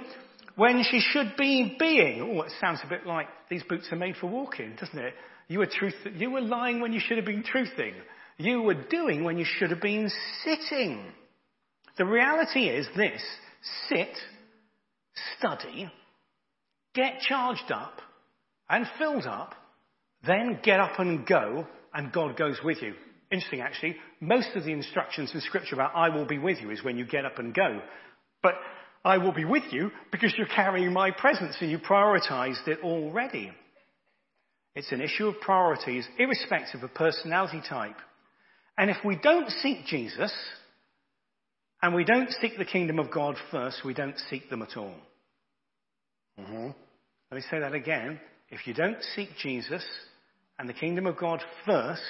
when 0.55 0.83
she 0.83 0.99
should 0.99 1.33
be 1.37 1.75
being. 1.79 2.21
Oh, 2.21 2.43
it 2.43 2.51
sounds 2.61 2.81
a 2.83 2.87
bit 2.87 3.07
like 3.07 3.27
these 3.49 3.63
boots 3.63 3.87
are 3.91 3.95
made 3.95 4.15
for 4.15 4.27
walking, 4.27 4.75
doesn't 4.79 4.99
it? 4.99 5.15
You 5.47 5.59
were, 5.59 5.65
truth, 5.65 5.95
you 6.15 6.29
were 6.29 6.41
lying 6.41 6.79
when 6.79 6.93
you 6.93 6.99
should 6.99 7.17
have 7.17 7.25
been 7.25 7.43
truthing. 7.43 7.93
You 8.37 8.61
were 8.61 8.75
doing 8.75 9.23
when 9.23 9.39
you 9.39 9.45
should 9.45 9.71
have 9.71 9.81
been 9.81 10.11
sitting. 10.43 11.03
The 11.97 12.05
reality 12.05 12.67
is 12.67 12.87
this 12.95 13.21
sit, 13.89 14.15
study, 15.37 15.91
get 16.93 17.21
charged 17.21 17.71
up 17.71 18.01
and 18.69 18.85
filled 18.99 19.25
up, 19.25 19.55
then 20.27 20.59
get 20.63 20.79
up 20.79 20.99
and 20.99 21.25
go 21.25 21.65
and 21.93 22.11
God 22.11 22.37
goes 22.37 22.57
with 22.63 22.81
you. 22.81 22.93
Interesting 23.31 23.61
actually, 23.61 23.95
most 24.19 24.49
of 24.55 24.63
the 24.63 24.71
instructions 24.71 25.31
in 25.33 25.41
scripture 25.41 25.75
about 25.75 25.95
I 25.95 26.09
will 26.09 26.25
be 26.25 26.39
with 26.39 26.59
you 26.59 26.71
is 26.71 26.83
when 26.83 26.97
you 26.97 27.05
get 27.05 27.25
up 27.25 27.37
and 27.37 27.53
go. 27.53 27.81
But 28.41 28.55
I 29.05 29.17
will 29.17 29.31
be 29.31 29.45
with 29.45 29.63
you 29.71 29.91
because 30.11 30.33
you're 30.37 30.47
carrying 30.47 30.91
my 30.91 31.11
presence 31.11 31.55
and 31.61 31.69
you 31.69 31.77
prioritized 31.77 32.67
it 32.67 32.79
already. 32.83 33.51
It's 34.75 34.91
an 34.91 35.01
issue 35.01 35.27
of 35.27 35.39
priorities 35.41 36.07
irrespective 36.17 36.83
of 36.83 36.93
personality 36.93 37.61
type. 37.67 37.97
And 38.77 38.89
if 38.89 38.97
we 39.03 39.17
don't 39.17 39.49
seek 39.49 39.85
Jesus 39.85 40.33
and 41.81 41.93
we 41.93 42.03
don't 42.03 42.31
seek 42.41 42.57
the 42.57 42.65
kingdom 42.65 42.99
of 42.99 43.11
God 43.11 43.35
first, 43.51 43.83
we 43.83 43.93
don't 43.93 44.17
seek 44.29 44.49
them 44.49 44.61
at 44.61 44.77
all. 44.77 44.95
Mm-hmm. 46.39 46.69
Let 47.31 47.35
me 47.35 47.43
say 47.49 47.59
that 47.59 47.73
again. 47.73 48.19
If 48.49 48.65
you 48.65 48.73
don't 48.73 49.01
seek 49.15 49.29
Jesus 49.41 49.83
and 50.59 50.67
the 50.67 50.73
kingdom 50.73 51.07
of 51.07 51.17
God 51.17 51.41
first, 51.65 52.01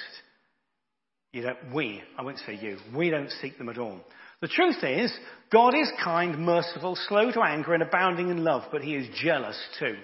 you 1.32 1.42
don't, 1.42 1.72
we, 1.72 2.02
I 2.18 2.22
won't 2.22 2.40
say 2.40 2.58
you, 2.60 2.78
we 2.94 3.08
don't 3.08 3.30
seek 3.40 3.56
them 3.56 3.68
at 3.68 3.78
all. 3.78 4.00
The 4.40 4.48
truth 4.48 4.82
is, 4.82 5.12
God 5.52 5.74
is 5.74 5.90
kind, 6.02 6.38
merciful, 6.40 6.98
slow 7.08 7.30
to 7.30 7.42
anger, 7.42 7.74
and 7.74 7.82
abounding 7.82 8.28
in 8.28 8.42
love, 8.42 8.64
but 8.72 8.82
He 8.82 8.96
is 8.96 9.06
jealous 9.22 9.56
too. 9.78 9.96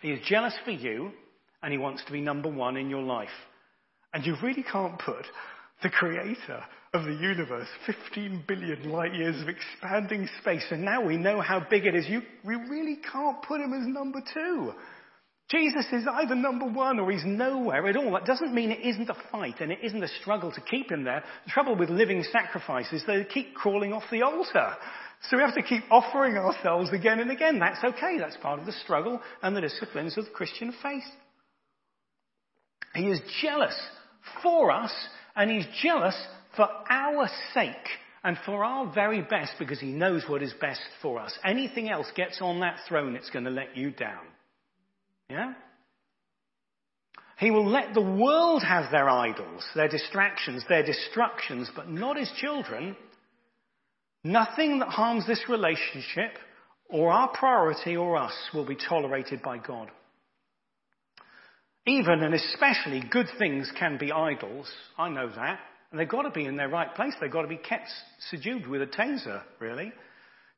He 0.00 0.10
is 0.12 0.26
jealous 0.26 0.54
for 0.64 0.70
you, 0.70 1.10
and 1.62 1.72
He 1.72 1.78
wants 1.78 2.02
to 2.06 2.12
be 2.12 2.22
number 2.22 2.48
one 2.48 2.78
in 2.78 2.88
your 2.88 3.02
life. 3.02 3.28
And 4.14 4.24
you 4.24 4.36
really 4.42 4.64
can't 4.64 4.98
put 4.98 5.26
the 5.82 5.90
creator 5.90 6.64
of 6.94 7.04
the 7.04 7.12
universe, 7.12 7.68
15 7.86 8.44
billion 8.48 8.88
light 8.88 9.14
years 9.14 9.42
of 9.42 9.48
expanding 9.48 10.26
space, 10.40 10.64
and 10.70 10.82
now 10.82 11.04
we 11.04 11.18
know 11.18 11.42
how 11.42 11.60
big 11.68 11.84
it 11.84 11.94
is. 11.94 12.08
You, 12.08 12.22
we 12.42 12.54
really 12.54 12.96
can't 13.12 13.42
put 13.42 13.60
him 13.60 13.74
as 13.74 13.86
number 13.86 14.22
two. 14.32 14.72
Jesus 15.48 15.86
is 15.92 16.04
either 16.10 16.34
number 16.34 16.66
one 16.66 16.98
or 16.98 17.10
he's 17.10 17.24
nowhere 17.24 17.86
at 17.86 17.96
all. 17.96 18.12
That 18.12 18.24
doesn't 18.24 18.52
mean 18.52 18.72
it 18.72 18.84
isn't 18.84 19.08
a 19.08 19.16
fight 19.30 19.60
and 19.60 19.70
it 19.70 19.78
isn't 19.82 20.02
a 20.02 20.08
struggle 20.20 20.50
to 20.50 20.60
keep 20.60 20.90
him 20.90 21.04
there. 21.04 21.22
The 21.44 21.52
trouble 21.52 21.76
with 21.76 21.88
living 21.88 22.24
sacrifices, 22.32 23.04
they 23.06 23.24
keep 23.24 23.54
crawling 23.54 23.92
off 23.92 24.02
the 24.10 24.22
altar. 24.22 24.74
So 25.30 25.36
we 25.36 25.44
have 25.44 25.54
to 25.54 25.62
keep 25.62 25.84
offering 25.90 26.36
ourselves 26.36 26.92
again 26.92 27.20
and 27.20 27.30
again. 27.30 27.60
That's 27.60 27.82
okay. 27.82 28.18
That's 28.18 28.36
part 28.38 28.58
of 28.58 28.66
the 28.66 28.72
struggle 28.72 29.20
and 29.40 29.56
the 29.56 29.60
disciplines 29.60 30.18
of 30.18 30.24
the 30.24 30.30
Christian 30.32 30.74
faith. 30.82 31.04
He 32.94 33.06
is 33.06 33.20
jealous 33.40 33.76
for 34.42 34.72
us 34.72 34.92
and 35.36 35.48
he's 35.48 35.66
jealous 35.80 36.16
for 36.56 36.68
our 36.90 37.28
sake 37.54 37.70
and 38.24 38.36
for 38.44 38.64
our 38.64 38.92
very 38.92 39.22
best 39.22 39.52
because 39.60 39.78
he 39.78 39.92
knows 39.92 40.24
what 40.26 40.42
is 40.42 40.52
best 40.60 40.80
for 41.00 41.20
us. 41.20 41.38
Anything 41.44 41.88
else 41.88 42.10
gets 42.16 42.38
on 42.40 42.58
that 42.60 42.80
throne, 42.88 43.14
it's 43.14 43.30
going 43.30 43.44
to 43.44 43.50
let 43.50 43.76
you 43.76 43.92
down. 43.92 44.24
Yeah? 45.28 45.54
He 47.38 47.50
will 47.50 47.68
let 47.68 47.92
the 47.92 48.00
world 48.00 48.62
have 48.62 48.90
their 48.90 49.08
idols, 49.08 49.64
their 49.74 49.88
distractions, 49.88 50.64
their 50.68 50.84
destructions, 50.84 51.70
but 51.74 51.90
not 51.90 52.16
his 52.16 52.30
children. 52.38 52.96
Nothing 54.24 54.78
that 54.78 54.88
harms 54.88 55.26
this 55.26 55.44
relationship 55.48 56.38
or 56.88 57.12
our 57.12 57.28
priority 57.28 57.96
or 57.96 58.16
us 58.16 58.32
will 58.54 58.64
be 58.64 58.76
tolerated 58.76 59.42
by 59.42 59.58
God. 59.58 59.90
Even 61.86 62.22
and 62.22 62.34
especially 62.34 63.02
good 63.10 63.28
things 63.38 63.70
can 63.78 63.98
be 63.98 64.10
idols. 64.10 64.68
I 64.98 65.08
know 65.08 65.28
that. 65.28 65.60
And 65.90 66.00
they've 66.00 66.08
got 66.08 66.22
to 66.22 66.30
be 66.30 66.44
in 66.44 66.56
their 66.56 66.68
right 66.68 66.92
place. 66.94 67.14
They've 67.20 67.30
got 67.30 67.42
to 67.42 67.48
be 67.48 67.58
kept 67.58 67.88
subdued 68.30 68.66
with 68.66 68.82
a 68.82 68.86
taser, 68.86 69.42
really. 69.60 69.92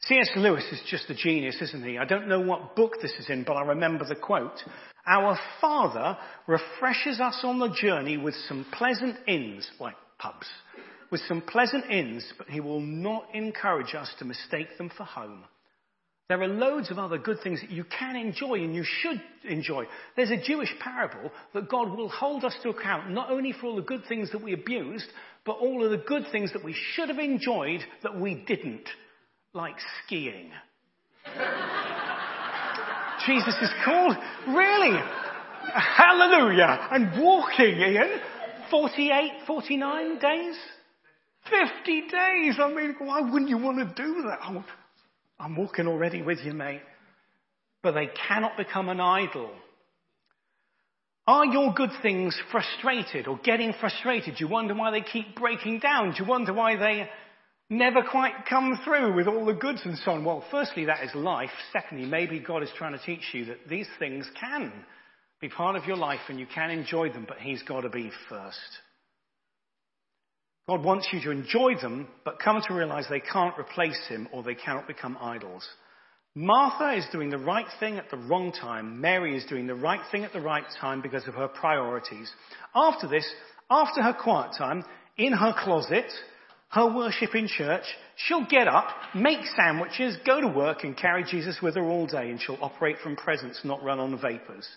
C.S. 0.02 0.30
Lewis 0.36 0.64
is 0.70 0.80
just 0.88 1.10
a 1.10 1.14
genius, 1.14 1.60
isn't 1.60 1.84
he? 1.84 1.98
I 1.98 2.04
don't 2.04 2.28
know 2.28 2.40
what 2.40 2.76
book 2.76 2.94
this 3.02 3.12
is 3.18 3.28
in, 3.28 3.42
but 3.42 3.54
I 3.54 3.62
remember 3.62 4.04
the 4.04 4.14
quote. 4.14 4.62
Our 5.06 5.38
Father 5.60 6.16
refreshes 6.46 7.20
us 7.20 7.40
on 7.42 7.58
the 7.58 7.74
journey 7.74 8.16
with 8.16 8.34
some 8.46 8.64
pleasant 8.72 9.16
inns, 9.26 9.68
like 9.80 9.96
pubs, 10.18 10.46
with 11.10 11.20
some 11.22 11.42
pleasant 11.42 11.90
inns, 11.90 12.24
but 12.38 12.48
he 12.48 12.60
will 12.60 12.80
not 12.80 13.34
encourage 13.34 13.94
us 13.94 14.10
to 14.18 14.24
mistake 14.24 14.78
them 14.78 14.90
for 14.96 15.04
home. 15.04 15.44
There 16.28 16.40
are 16.42 16.48
loads 16.48 16.90
of 16.90 16.98
other 16.98 17.18
good 17.18 17.38
things 17.42 17.60
that 17.62 17.70
you 17.70 17.84
can 17.84 18.14
enjoy 18.14 18.56
and 18.56 18.74
you 18.74 18.84
should 18.84 19.20
enjoy. 19.44 19.86
There's 20.14 20.30
a 20.30 20.42
Jewish 20.42 20.72
parable 20.78 21.32
that 21.54 21.70
God 21.70 21.96
will 21.96 22.10
hold 22.10 22.44
us 22.44 22.54
to 22.62 22.68
account 22.68 23.10
not 23.10 23.30
only 23.30 23.52
for 23.52 23.66
all 23.66 23.76
the 23.76 23.82
good 23.82 24.04
things 24.06 24.30
that 24.32 24.42
we 24.42 24.52
abused, 24.52 25.08
but 25.44 25.56
all 25.56 25.82
of 25.82 25.90
the 25.90 26.04
good 26.06 26.26
things 26.30 26.52
that 26.52 26.62
we 26.62 26.76
should 26.92 27.08
have 27.08 27.18
enjoyed 27.18 27.80
that 28.02 28.20
we 28.20 28.34
didn't 28.46 28.86
like 29.52 29.76
skiing. 30.04 30.50
Jesus 33.26 33.54
is 33.60 33.70
called, 33.84 34.16
really? 34.48 34.98
Hallelujah. 35.74 36.88
And 36.90 37.22
walking, 37.22 37.78
Ian, 37.78 38.20
48, 38.70 39.32
49 39.46 40.18
days? 40.18 40.56
50 41.50 42.00
days. 42.02 42.56
I 42.60 42.72
mean, 42.74 42.94
why 42.98 43.20
wouldn't 43.20 43.50
you 43.50 43.58
want 43.58 43.78
to 43.78 44.02
do 44.02 44.22
that? 44.22 44.38
Oh, 44.44 44.64
I'm 45.38 45.56
walking 45.56 45.86
already 45.86 46.22
with 46.22 46.38
you, 46.44 46.52
mate. 46.52 46.82
But 47.82 47.92
they 47.92 48.08
cannot 48.28 48.56
become 48.56 48.88
an 48.88 49.00
idol. 49.00 49.50
Are 51.26 51.44
your 51.44 51.74
good 51.74 51.90
things 52.00 52.38
frustrated 52.50 53.28
or 53.28 53.38
getting 53.38 53.74
frustrated? 53.78 54.36
Do 54.36 54.44
you 54.44 54.50
wonder 54.50 54.74
why 54.74 54.90
they 54.90 55.02
keep 55.02 55.36
breaking 55.36 55.80
down? 55.80 56.12
Do 56.12 56.22
you 56.22 56.28
wonder 56.28 56.54
why 56.54 56.76
they 56.76 57.08
never 57.70 58.02
quite 58.02 58.46
come 58.48 58.80
through 58.84 59.14
with 59.14 59.26
all 59.26 59.44
the 59.44 59.54
goods 59.54 59.82
and 59.84 59.98
so 59.98 60.12
on. 60.12 60.24
Well, 60.24 60.44
firstly, 60.50 60.86
that 60.86 61.04
is 61.04 61.14
life. 61.14 61.50
Secondly, 61.72 62.06
maybe 62.06 62.40
God 62.40 62.62
is 62.62 62.70
trying 62.76 62.98
to 62.98 63.04
teach 63.04 63.32
you 63.32 63.46
that 63.46 63.68
these 63.68 63.88
things 63.98 64.28
can 64.40 64.72
be 65.40 65.48
part 65.48 65.76
of 65.76 65.84
your 65.84 65.96
life 65.96 66.20
and 66.28 66.40
you 66.40 66.46
can 66.52 66.70
enjoy 66.70 67.10
them, 67.10 67.26
but 67.28 67.38
He's 67.38 67.62
got 67.62 67.82
to 67.82 67.90
be 67.90 68.10
first. 68.28 68.58
God 70.68 70.84
wants 70.84 71.08
you 71.12 71.20
to 71.22 71.30
enjoy 71.30 71.76
them, 71.80 72.08
but 72.24 72.40
come 72.40 72.60
to 72.66 72.74
realize 72.74 73.06
they 73.08 73.20
can't 73.20 73.58
replace 73.58 74.00
Him 74.08 74.28
or 74.32 74.42
they 74.42 74.54
cannot 74.54 74.86
become 74.86 75.16
idols. 75.20 75.66
Martha 76.34 76.96
is 76.96 77.06
doing 77.10 77.30
the 77.30 77.38
right 77.38 77.66
thing 77.80 77.96
at 77.96 78.10
the 78.10 78.16
wrong 78.16 78.52
time. 78.52 79.00
Mary 79.00 79.36
is 79.36 79.44
doing 79.46 79.66
the 79.66 79.74
right 79.74 80.00
thing 80.12 80.24
at 80.24 80.32
the 80.32 80.40
right 80.40 80.64
time 80.80 81.00
because 81.00 81.26
of 81.26 81.34
her 81.34 81.48
priorities. 81.48 82.30
After 82.74 83.08
this, 83.08 83.28
after 83.70 84.02
her 84.02 84.12
quiet 84.12 84.52
time, 84.56 84.84
in 85.16 85.32
her 85.32 85.54
closet, 85.64 86.06
her 86.70 86.94
worship 86.94 87.34
in 87.34 87.48
church, 87.48 87.84
she'll 88.16 88.46
get 88.46 88.68
up, 88.68 88.88
make 89.14 89.38
sandwiches, 89.56 90.16
go 90.26 90.40
to 90.40 90.48
work 90.48 90.84
and 90.84 90.96
carry 90.96 91.24
Jesus 91.24 91.58
with 91.62 91.76
her 91.76 91.84
all 91.84 92.06
day 92.06 92.30
and 92.30 92.40
she'll 92.40 92.58
operate 92.60 92.96
from 93.02 93.16
presence, 93.16 93.60
not 93.64 93.82
run 93.82 93.98
on 93.98 94.20
vapors. 94.20 94.68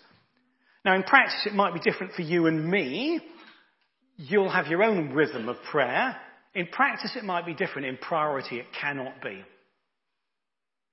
Now 0.84 0.94
in 0.94 1.02
practice 1.02 1.46
it 1.46 1.54
might 1.54 1.74
be 1.74 1.80
different 1.80 2.14
for 2.14 2.22
you 2.22 2.46
and 2.46 2.68
me. 2.68 3.20
You'll 4.16 4.50
have 4.50 4.68
your 4.68 4.82
own 4.82 5.12
rhythm 5.12 5.48
of 5.48 5.56
prayer. 5.70 6.16
In 6.54 6.66
practice 6.68 7.14
it 7.14 7.24
might 7.24 7.44
be 7.44 7.54
different. 7.54 7.86
In 7.86 7.98
priority 7.98 8.58
it 8.58 8.66
cannot 8.80 9.20
be. 9.22 9.44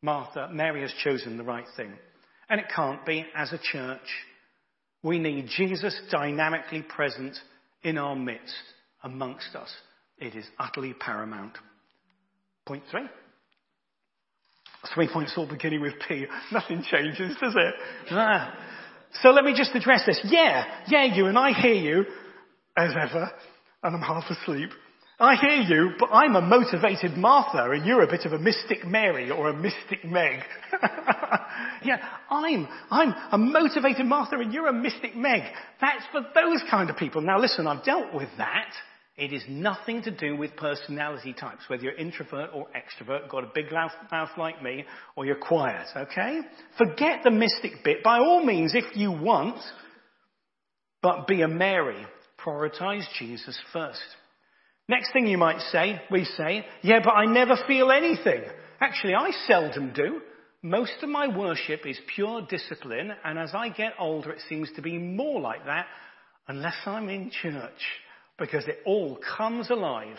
Martha, 0.01 0.49
Mary 0.51 0.81
has 0.81 0.93
chosen 1.03 1.37
the 1.37 1.43
right 1.43 1.65
thing. 1.77 1.93
And 2.49 2.59
it 2.59 2.67
can't 2.75 3.05
be 3.05 3.25
as 3.35 3.53
a 3.53 3.59
church. 3.71 3.99
We 5.01 5.19
need 5.19 5.47
Jesus 5.55 5.99
dynamically 6.11 6.81
present 6.81 7.37
in 7.83 7.97
our 7.97 8.15
midst, 8.15 8.53
amongst 9.03 9.55
us. 9.55 9.69
It 10.19 10.35
is 10.35 10.45
utterly 10.59 10.93
paramount. 10.93 11.53
Point 12.65 12.83
three. 12.91 13.07
Three 14.93 15.09
points 15.11 15.33
all 15.37 15.47
beginning 15.47 15.81
with 15.81 15.93
P. 16.07 16.25
Nothing 16.51 16.83
changes, 16.89 17.35
does 17.39 17.55
it? 17.55 17.73
Ah. 18.11 18.53
So 19.21 19.29
let 19.29 19.43
me 19.43 19.53
just 19.55 19.75
address 19.75 20.03
this. 20.05 20.19
Yeah, 20.23 20.65
yeah, 20.87 21.05
you, 21.15 21.25
and 21.25 21.37
I 21.37 21.51
hear 21.51 21.73
you, 21.73 22.05
as 22.77 22.91
ever, 22.91 23.31
and 23.83 23.95
I'm 23.95 24.01
half 24.01 24.29
asleep. 24.29 24.69
I 25.21 25.35
hear 25.35 25.61
you, 25.77 25.91
but 25.99 26.09
I'm 26.13 26.35
a 26.35 26.41
motivated 26.41 27.17
Martha, 27.17 27.71
and 27.71 27.85
you're 27.85 28.03
a 28.03 28.07
bit 28.07 28.25
of 28.25 28.31
a 28.31 28.39
mystic 28.39 28.85
Mary 28.85 29.29
or 29.29 29.49
a 29.49 29.53
mystic 29.53 30.05
Meg. 30.05 30.39
yeah, 31.83 31.97
I'm, 32.29 32.67
I'm 32.89 33.13
a 33.33 33.37
motivated 33.37 34.05
Martha, 34.05 34.37
and 34.37 34.53
you're 34.53 34.67
a 34.67 34.73
mystic 34.73 35.17
Meg. 35.17 35.41
That's 35.81 36.05
for 36.13 36.21
those 36.33 36.61
kind 36.69 36.89
of 36.89 36.95
people. 36.95 37.21
Now 37.21 37.37
listen, 37.37 37.67
I've 37.67 37.83
dealt 37.83 38.13
with 38.13 38.29
that. 38.37 38.71
It 39.19 39.33
is 39.33 39.43
nothing 39.49 40.01
to 40.03 40.11
do 40.11 40.37
with 40.37 40.55
personality 40.55 41.33
types, 41.33 41.63
whether 41.67 41.83
you're 41.83 41.93
introvert 41.95 42.51
or 42.53 42.67
extrovert, 42.67 43.27
got 43.27 43.43
a 43.43 43.51
big 43.53 43.65
mouth, 43.69 44.29
like 44.37 44.63
me, 44.63 44.85
or 45.17 45.25
you're 45.25 45.35
quiet, 45.35 45.87
okay? 45.93 46.39
Forget 46.77 47.19
the 47.25 47.31
mystic 47.31 47.83
bit, 47.83 48.01
by 48.01 48.19
all 48.19 48.45
means, 48.45 48.73
if 48.73 48.95
you 48.95 49.11
want, 49.11 49.59
but 51.01 51.27
be 51.27 51.41
a 51.41 51.49
Mary. 51.49 52.05
Prioritize 52.39 53.03
Jesus 53.19 53.59
first. 53.73 53.99
Next 54.87 55.11
thing 55.11 55.27
you 55.27 55.37
might 55.37 55.59
say, 55.71 56.01
we 56.09 56.23
say, 56.23 56.65
yeah, 56.81 56.99
but 57.03 57.11
I 57.11 57.25
never 57.25 57.57
feel 57.67 57.91
anything. 57.91 58.43
Actually, 58.79 59.15
I 59.15 59.31
seldom 59.47 59.91
do. 59.93 60.21
Most 60.63 61.03
of 61.03 61.09
my 61.09 61.27
worship 61.27 61.85
is 61.85 61.99
pure 62.15 62.47
discipline, 62.49 63.11
and 63.25 63.37
as 63.37 63.51
I 63.53 63.67
get 63.67 63.95
older, 63.99 64.31
it 64.31 64.41
seems 64.47 64.71
to 64.77 64.81
be 64.81 64.97
more 64.97 65.41
like 65.41 65.65
that, 65.65 65.87
unless 66.47 66.75
I'm 66.85 67.09
in 67.09 67.31
church 67.31 67.81
because 68.39 68.67
it 68.67 68.79
all 68.85 69.19
comes 69.37 69.69
alive. 69.69 70.17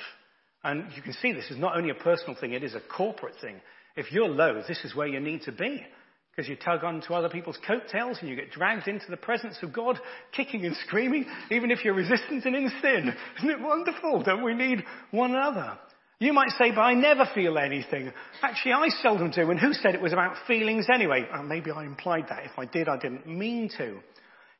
And 0.62 0.86
you 0.94 1.02
can 1.02 1.14
see 1.14 1.32
this 1.32 1.50
is 1.50 1.58
not 1.58 1.76
only 1.76 1.90
a 1.90 1.94
personal 1.94 2.36
thing, 2.38 2.52
it 2.52 2.62
is 2.62 2.74
a 2.74 2.80
corporate 2.80 3.36
thing. 3.40 3.60
If 3.96 4.12
you're 4.12 4.28
low, 4.28 4.62
this 4.68 4.84
is 4.84 4.94
where 4.94 5.06
you 5.06 5.20
need 5.20 5.42
to 5.42 5.52
be. 5.52 5.84
Because 6.30 6.48
you 6.48 6.56
tug 6.56 6.84
on 6.84 7.00
to 7.02 7.14
other 7.14 7.28
people's 7.28 7.58
coattails 7.66 8.18
and 8.20 8.28
you 8.28 8.36
get 8.36 8.52
dragged 8.52 8.86
into 8.86 9.06
the 9.10 9.16
presence 9.16 9.56
of 9.62 9.72
God, 9.72 9.98
kicking 10.32 10.64
and 10.64 10.76
screaming, 10.86 11.26
even 11.50 11.70
if 11.70 11.84
you're 11.84 11.94
resistant 11.94 12.44
and 12.44 12.54
in 12.54 12.70
sin. 12.80 13.12
Isn't 13.38 13.50
it 13.50 13.60
wonderful? 13.60 14.22
Don't 14.22 14.44
we 14.44 14.54
need 14.54 14.84
one 15.10 15.32
another? 15.32 15.76
You 16.20 16.32
might 16.34 16.50
say, 16.50 16.70
but 16.70 16.82
I 16.82 16.94
never 16.94 17.28
feel 17.34 17.58
anything. 17.58 18.12
Actually, 18.42 18.72
I 18.72 18.88
seldom 19.02 19.30
do. 19.30 19.50
And 19.50 19.58
who 19.58 19.72
said 19.72 19.94
it 19.94 20.02
was 20.02 20.12
about 20.12 20.36
feelings 20.46 20.86
anyway? 20.92 21.26
Oh, 21.34 21.42
maybe 21.42 21.70
I 21.70 21.84
implied 21.84 22.26
that. 22.28 22.44
If 22.44 22.58
I 22.58 22.66
did, 22.66 22.88
I 22.88 22.98
didn't 22.98 23.26
mean 23.26 23.70
to. 23.78 23.98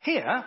Here, 0.01 0.45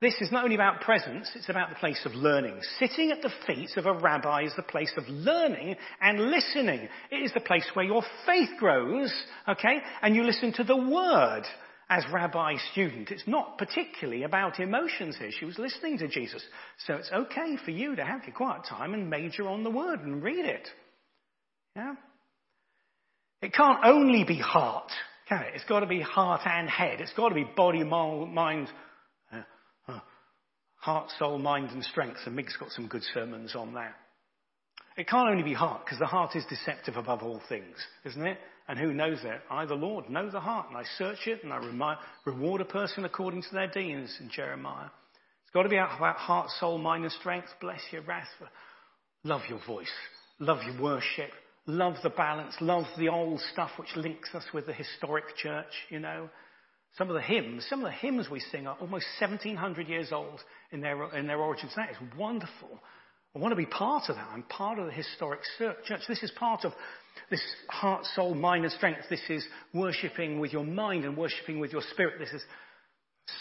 this 0.00 0.14
is 0.20 0.30
not 0.30 0.44
only 0.44 0.54
about 0.54 0.82
presence, 0.82 1.30
it's 1.34 1.48
about 1.48 1.70
the 1.70 1.76
place 1.76 2.04
of 2.04 2.14
learning. 2.14 2.58
Sitting 2.78 3.10
at 3.12 3.22
the 3.22 3.32
feet 3.46 3.70
of 3.76 3.86
a 3.86 3.94
rabbi 3.94 4.42
is 4.42 4.52
the 4.54 4.62
place 4.62 4.92
of 4.98 5.08
learning 5.08 5.76
and 6.02 6.30
listening. 6.30 6.88
It 7.10 7.16
is 7.16 7.32
the 7.32 7.40
place 7.40 7.66
where 7.72 7.84
your 7.84 8.02
faith 8.26 8.50
grows, 8.58 9.12
okay? 9.48 9.78
And 10.02 10.14
you 10.14 10.22
listen 10.22 10.52
to 10.54 10.64
the 10.64 10.76
word 10.76 11.44
as 11.88 12.04
rabbi 12.12 12.56
student. 12.72 13.10
It's 13.10 13.26
not 13.26 13.56
particularly 13.56 14.24
about 14.24 14.60
emotions 14.60 15.16
here. 15.18 15.30
She 15.30 15.46
was 15.46 15.58
listening 15.58 15.96
to 15.98 16.08
Jesus. 16.08 16.42
So 16.86 16.94
it's 16.94 17.10
okay 17.10 17.56
for 17.64 17.70
you 17.70 17.96
to 17.96 18.04
have 18.04 18.24
your 18.26 18.34
quiet 18.34 18.66
time 18.68 18.92
and 18.92 19.08
major 19.08 19.48
on 19.48 19.64
the 19.64 19.70
word 19.70 20.00
and 20.00 20.22
read 20.22 20.44
it. 20.44 20.68
Yeah? 21.74 21.94
It 23.40 23.54
can't 23.54 23.84
only 23.84 24.24
be 24.24 24.38
heart, 24.38 24.90
can 25.28 25.42
it? 25.42 25.52
It's 25.54 25.64
got 25.64 25.80
to 25.80 25.86
be 25.86 26.00
heart 26.02 26.42
and 26.44 26.68
head. 26.68 27.00
It's 27.00 27.12
got 27.14 27.30
to 27.30 27.34
be 27.34 27.46
body, 27.56 27.84
mind, 27.84 28.68
Heart, 30.76 31.10
soul, 31.18 31.38
mind 31.38 31.70
and 31.70 31.82
strength. 31.82 32.20
And 32.26 32.36
Mig's 32.36 32.56
got 32.56 32.70
some 32.70 32.86
good 32.86 33.02
sermons 33.14 33.54
on 33.54 33.74
that. 33.74 33.94
It 34.96 35.08
can't 35.08 35.28
only 35.28 35.42
be 35.42 35.52
heart, 35.52 35.84
because 35.84 35.98
the 35.98 36.06
heart 36.06 36.34
is 36.36 36.44
deceptive 36.48 36.96
above 36.96 37.22
all 37.22 37.40
things, 37.48 37.76
isn't 38.06 38.26
it? 38.26 38.38
And 38.68 38.78
who 38.78 38.94
knows 38.94 39.18
that? 39.24 39.42
I, 39.50 39.66
the 39.66 39.74
Lord, 39.74 40.08
know 40.08 40.30
the 40.30 40.40
heart, 40.40 40.68
and 40.68 40.76
I 40.78 40.84
search 40.96 41.26
it, 41.26 41.44
and 41.44 41.52
I 41.52 41.60
reward 42.24 42.60
a 42.62 42.64
person 42.64 43.04
according 43.04 43.42
to 43.42 43.52
their 43.52 43.68
deeds 43.68 44.16
in 44.20 44.30
Jeremiah. 44.30 44.86
It's 45.42 45.52
got 45.52 45.64
to 45.64 45.68
be 45.68 45.76
about 45.76 46.16
heart, 46.16 46.48
soul, 46.58 46.78
mind, 46.78 47.04
and 47.04 47.12
strength. 47.12 47.48
Bless 47.60 47.80
your 47.92 48.02
wrath. 48.02 48.26
Love 49.22 49.42
your 49.48 49.60
voice. 49.66 49.92
Love 50.38 50.58
your 50.64 50.80
worship. 50.80 51.30
Love 51.66 51.94
the 52.02 52.10
balance. 52.10 52.54
Love 52.60 52.86
the 52.98 53.08
old 53.08 53.40
stuff 53.52 53.70
which 53.78 53.94
links 53.96 54.30
us 54.34 54.44
with 54.54 54.66
the 54.66 54.72
historic 54.72 55.36
church, 55.36 55.72
you 55.90 56.00
know. 56.00 56.30
Some 56.96 57.08
of 57.08 57.14
the 57.14 57.22
hymns, 57.22 57.66
some 57.68 57.80
of 57.80 57.84
the 57.84 57.96
hymns 57.96 58.30
we 58.30 58.40
sing 58.40 58.66
are 58.66 58.76
almost 58.80 59.06
1700 59.20 59.88
years 59.88 60.12
old 60.12 60.40
in 60.72 60.80
their, 60.80 61.14
in 61.14 61.26
their 61.26 61.38
origins. 61.38 61.72
That 61.76 61.90
is 61.90 61.96
wonderful. 62.16 62.80
I 63.34 63.38
want 63.38 63.52
to 63.52 63.56
be 63.56 63.66
part 63.66 64.04
of 64.08 64.16
that. 64.16 64.28
I'm 64.32 64.44
part 64.44 64.78
of 64.78 64.86
the 64.86 64.92
historic 64.92 65.40
church. 65.58 66.00
This 66.08 66.22
is 66.22 66.30
part 66.38 66.64
of 66.64 66.72
this 67.30 67.42
heart, 67.68 68.06
soul, 68.14 68.34
mind 68.34 68.64
and 68.64 68.72
strength. 68.72 69.00
This 69.10 69.22
is 69.28 69.46
worshipping 69.74 70.40
with 70.40 70.54
your 70.54 70.64
mind 70.64 71.04
and 71.04 71.18
worshipping 71.18 71.60
with 71.60 71.70
your 71.70 71.82
spirit. 71.92 72.14
This 72.18 72.32
is 72.32 72.42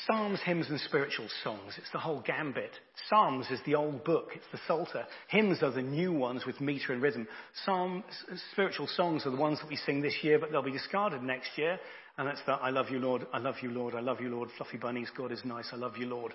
Psalms, 0.07 0.39
hymns 0.43 0.67
and 0.69 0.79
spiritual 0.81 1.27
songs. 1.43 1.75
It's 1.77 1.91
the 1.91 1.99
whole 1.99 2.19
gambit. 2.25 2.71
Psalms 3.07 3.45
is 3.51 3.59
the 3.67 3.75
old 3.75 4.03
book. 4.03 4.31
It's 4.35 4.45
the 4.51 4.59
Psalter. 4.67 5.05
Hymns 5.29 5.61
are 5.61 5.71
the 5.71 5.81
new 5.81 6.11
ones 6.11 6.43
with 6.45 6.59
meter 6.59 6.91
and 6.91 7.03
rhythm. 7.03 7.27
Psalm, 7.65 8.03
spiritual 8.51 8.87
songs 8.87 9.27
are 9.27 9.29
the 9.29 9.37
ones 9.37 9.59
that 9.61 9.69
we 9.69 9.75
sing 9.75 10.01
this 10.01 10.17
year, 10.23 10.39
but 10.39 10.51
they'll 10.51 10.63
be 10.63 10.71
discarded 10.71 11.21
next 11.21 11.49
year. 11.55 11.79
And 12.17 12.27
that's 12.27 12.41
the 12.45 12.53
I 12.53 12.69
love 12.69 12.89
you, 12.89 12.99
Lord, 12.99 13.27
I 13.33 13.39
love 13.39 13.55
you, 13.61 13.71
Lord, 13.71 13.93
I 13.93 13.99
love 13.99 14.21
you, 14.21 14.29
Lord, 14.29 14.49
fluffy 14.57 14.77
bunnies, 14.77 15.09
God 15.17 15.31
is 15.31 15.41
nice, 15.43 15.69
I 15.73 15.75
love 15.75 15.97
you, 15.97 16.05
Lord. 16.05 16.33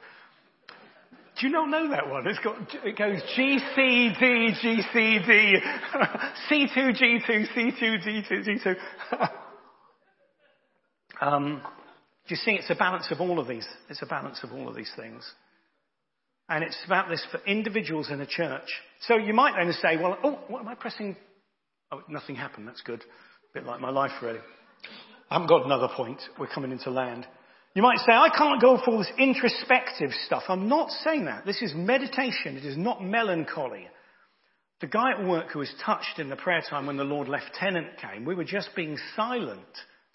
Do 1.40 1.46
you 1.46 1.52
not 1.52 1.70
know 1.70 1.88
that 1.90 2.08
one? 2.08 2.26
It's 2.26 2.38
got, 2.40 2.56
it 2.84 2.98
goes 2.98 3.22
G, 3.34 3.58
C, 3.74 4.12
D, 4.20 4.54
G, 4.60 4.82
C, 4.92 5.18
D, 5.26 5.56
C2, 6.50 7.00
G2, 7.00 7.46
C2, 7.56 7.80
D2, 8.04 8.76
G2. 9.10 9.30
um, 11.22 11.62
do 12.28 12.34
you 12.34 12.36
see, 12.36 12.52
it's 12.52 12.68
a 12.68 12.74
balance 12.74 13.10
of 13.10 13.20
all 13.20 13.38
of 13.38 13.48
these. 13.48 13.66
It's 13.88 14.02
a 14.02 14.06
balance 14.06 14.40
of 14.42 14.52
all 14.52 14.68
of 14.68 14.76
these 14.76 14.92
things. 14.96 15.24
And 16.50 16.62
it's 16.62 16.78
about 16.84 17.08
this 17.08 17.24
for 17.30 17.40
individuals 17.46 18.10
in 18.10 18.20
a 18.20 18.26
church. 18.26 18.68
So 19.02 19.16
you 19.16 19.32
might 19.32 19.54
then 19.56 19.72
say, 19.72 19.96
well, 19.96 20.18
oh, 20.22 20.40
what 20.48 20.60
am 20.60 20.68
I 20.68 20.74
pressing? 20.74 21.16
Oh, 21.90 22.02
nothing 22.08 22.36
happened. 22.36 22.68
That's 22.68 22.82
good. 22.82 23.00
A 23.00 23.54
bit 23.54 23.64
like 23.64 23.80
my 23.80 23.90
life, 23.90 24.10
really. 24.20 24.40
I 25.30 25.34
haven't 25.34 25.48
got 25.48 25.64
another 25.64 25.88
point. 25.94 26.20
We're 26.38 26.48
coming 26.48 26.72
into 26.72 26.90
land. 26.90 27.26
You 27.74 27.82
might 27.82 27.98
say, 27.98 28.12
I 28.12 28.30
can't 28.36 28.60
go 28.60 28.78
for 28.78 28.90
all 28.90 28.98
this 28.98 29.12
introspective 29.16 30.10
stuff. 30.26 30.42
I'm 30.48 30.68
not 30.68 30.90
saying 31.04 31.26
that. 31.26 31.46
This 31.46 31.62
is 31.62 31.72
meditation. 31.74 32.56
It 32.56 32.64
is 32.64 32.76
not 32.76 33.02
melancholy. 33.02 33.86
The 34.80 34.88
guy 34.88 35.12
at 35.12 35.24
work 35.24 35.52
who 35.52 35.60
was 35.60 35.72
touched 35.84 36.18
in 36.18 36.30
the 36.30 36.36
prayer 36.36 36.62
time 36.68 36.86
when 36.86 36.96
the 36.96 37.04
Lord 37.04 37.28
Lieutenant 37.28 37.98
came, 37.98 38.24
we 38.24 38.34
were 38.34 38.44
just 38.44 38.70
being 38.74 38.98
silent, 39.14 39.60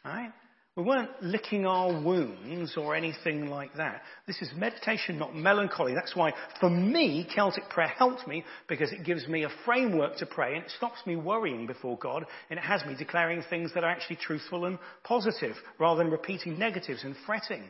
right? 0.04 0.32
We 0.76 0.84
weren't 0.84 1.10
licking 1.22 1.66
our 1.66 2.02
wounds 2.02 2.76
or 2.76 2.96
anything 2.96 3.48
like 3.48 3.74
that. 3.76 4.02
This 4.28 4.42
is 4.42 4.52
meditation, 4.58 5.18
not 5.18 5.34
melancholy. 5.34 5.94
That's 5.94 6.18
why, 6.18 6.34
for 6.60 6.70
me, 6.70 7.26
Celtic 7.34 7.70
prayer 7.70 7.88
helped 7.88 8.28
me 8.28 8.44
because 8.68 8.92
it 8.92 9.06
gives 9.06 9.26
me 9.26 9.44
a 9.44 9.50
framework 9.64 10.18
to 10.18 10.26
pray 10.26 10.56
and 10.56 10.66
it 10.66 10.72
stops 10.72 11.00
me 11.06 11.16
worrying 11.16 11.66
before 11.66 11.98
God 11.98 12.26
and 12.50 12.60
it 12.60 12.66
has 12.66 12.84
me 12.86 12.94
declaring 12.98 13.42
things 13.50 13.74
that 13.74 13.86
are 13.86 13.90
actually 13.90 14.18
truthful 14.18 14.66
and 14.66 14.78
positive 15.06 15.56
rather 15.80 16.04
than 16.04 16.12
repeating 16.12 16.60
negatives 16.60 17.06
and 17.06 17.16
fretting. 17.26 17.64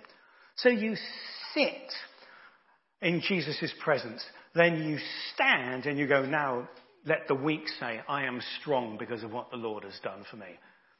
So 0.55 0.69
you 0.69 0.95
sit 1.53 1.93
in 3.03 3.21
Jesus' 3.21 3.71
presence, 3.83 4.25
then 4.55 4.81
you 4.81 4.97
stand 5.35 5.85
and 5.85 5.99
you 5.99 6.07
go, 6.07 6.25
now 6.25 6.67
let 7.05 7.27
the 7.27 7.35
weak 7.35 7.67
say, 7.79 8.01
I 8.09 8.23
am 8.23 8.41
strong 8.59 8.97
because 8.97 9.21
of 9.21 9.31
what 9.31 9.51
the 9.51 9.57
Lord 9.57 9.83
has 9.83 9.99
done 10.03 10.25
for 10.31 10.37
me. 10.37 10.47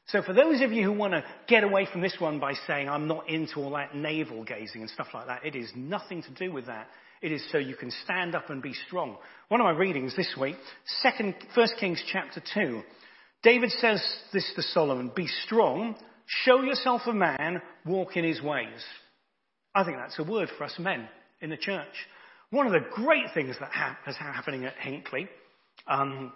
So 0.08 0.22
for 0.22 0.32
those 0.32 0.60
of 0.62 0.72
you 0.72 0.84
who 0.84 0.92
want 0.92 1.14
to 1.14 1.24
get 1.48 1.64
away 1.64 1.86
from 1.90 2.00
this 2.00 2.16
one 2.18 2.38
by 2.38 2.52
saying, 2.66 2.88
I'm 2.88 3.08
not 3.08 3.28
into 3.28 3.56
all 3.60 3.70
that 3.70 3.94
navel 3.94 4.44
gazing 4.44 4.80
and 4.80 4.90
stuff 4.90 5.08
like 5.12 5.26
that, 5.26 5.44
it 5.44 5.56
is 5.56 5.70
nothing 5.74 6.22
to 6.22 6.30
do 6.34 6.52
with 6.52 6.66
that. 6.66 6.88
It 7.22 7.32
is 7.32 7.42
so 7.50 7.58
you 7.58 7.74
can 7.74 7.90
stand 8.04 8.34
up 8.34 8.50
and 8.50 8.62
be 8.62 8.74
strong. 8.86 9.16
One 9.48 9.60
of 9.60 9.64
my 9.64 9.72
readings 9.72 10.14
this 10.14 10.32
week, 10.40 10.56
second, 11.02 11.34
First 11.54 11.74
Kings 11.80 12.02
chapter 12.12 12.40
2. 12.54 12.82
David 13.42 13.70
says 13.72 14.02
this 14.32 14.50
to 14.54 14.62
Solomon, 14.62 15.10
be 15.14 15.26
strong, 15.44 15.96
show 16.26 16.62
yourself 16.62 17.02
a 17.06 17.12
man, 17.12 17.60
walk 17.84 18.16
in 18.16 18.24
his 18.24 18.40
ways. 18.40 18.84
I 19.74 19.84
think 19.84 19.96
that's 19.96 20.18
a 20.18 20.24
word 20.24 20.50
for 20.56 20.64
us 20.64 20.74
men 20.78 21.08
in 21.40 21.50
the 21.50 21.56
church. 21.56 21.86
One 22.50 22.66
of 22.66 22.72
the 22.72 22.86
great 22.92 23.26
things 23.34 23.56
that 23.58 23.70
ha- 23.72 23.98
is 24.06 24.16
happening 24.16 24.64
at 24.64 24.76
Hinkley 24.76 25.28
um, 25.86 26.32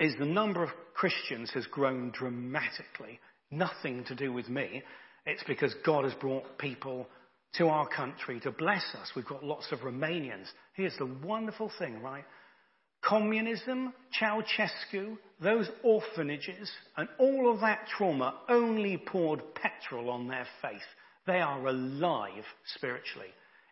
is 0.00 0.14
the 0.18 0.26
number 0.26 0.62
of 0.62 0.70
Christians 0.94 1.50
has 1.54 1.66
grown 1.66 2.10
dramatically. 2.10 3.20
Nothing 3.50 4.04
to 4.04 4.14
do 4.14 4.32
with 4.32 4.48
me. 4.48 4.82
It's 5.26 5.44
because 5.44 5.74
God 5.84 6.04
has 6.04 6.14
brought 6.14 6.58
people 6.58 7.06
to 7.54 7.68
our 7.68 7.88
country 7.88 8.40
to 8.40 8.50
bless 8.50 8.84
us. 8.94 9.12
We've 9.16 9.26
got 9.26 9.44
lots 9.44 9.72
of 9.72 9.80
Romanians. 9.80 10.46
Here's 10.74 10.96
the 10.98 11.10
wonderful 11.24 11.70
thing, 11.78 12.02
right? 12.02 12.24
Communism, 13.02 13.92
Ceausescu, 14.20 15.16
those 15.40 15.68
orphanages, 15.82 16.70
and 16.96 17.08
all 17.18 17.52
of 17.52 17.60
that 17.60 17.86
trauma 17.96 18.34
only 18.48 18.96
poured 18.96 19.42
petrol 19.54 20.10
on 20.10 20.28
their 20.28 20.46
faith. 20.60 20.80
They 21.26 21.40
are 21.40 21.66
alive 21.66 22.44
spiritually. 22.74 23.28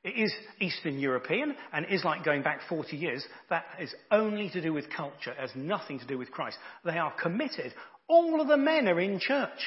It 0.06 0.16
is 0.16 0.32
Eastern 0.60 1.00
European 1.00 1.56
and 1.72 1.84
is 1.86 2.04
like 2.04 2.24
going 2.24 2.42
back 2.42 2.60
40 2.68 2.96
years. 2.96 3.26
That 3.50 3.64
is 3.80 3.92
only 4.12 4.48
to 4.50 4.62
do 4.62 4.72
with 4.72 4.88
culture, 4.96 5.32
it 5.32 5.38
has 5.38 5.50
nothing 5.56 5.98
to 5.98 6.06
do 6.06 6.16
with 6.16 6.30
Christ. 6.30 6.58
They 6.84 6.96
are 6.96 7.12
committed. 7.20 7.74
All 8.06 8.40
of 8.40 8.46
the 8.46 8.56
men 8.56 8.86
are 8.86 9.00
in 9.00 9.18
church 9.18 9.58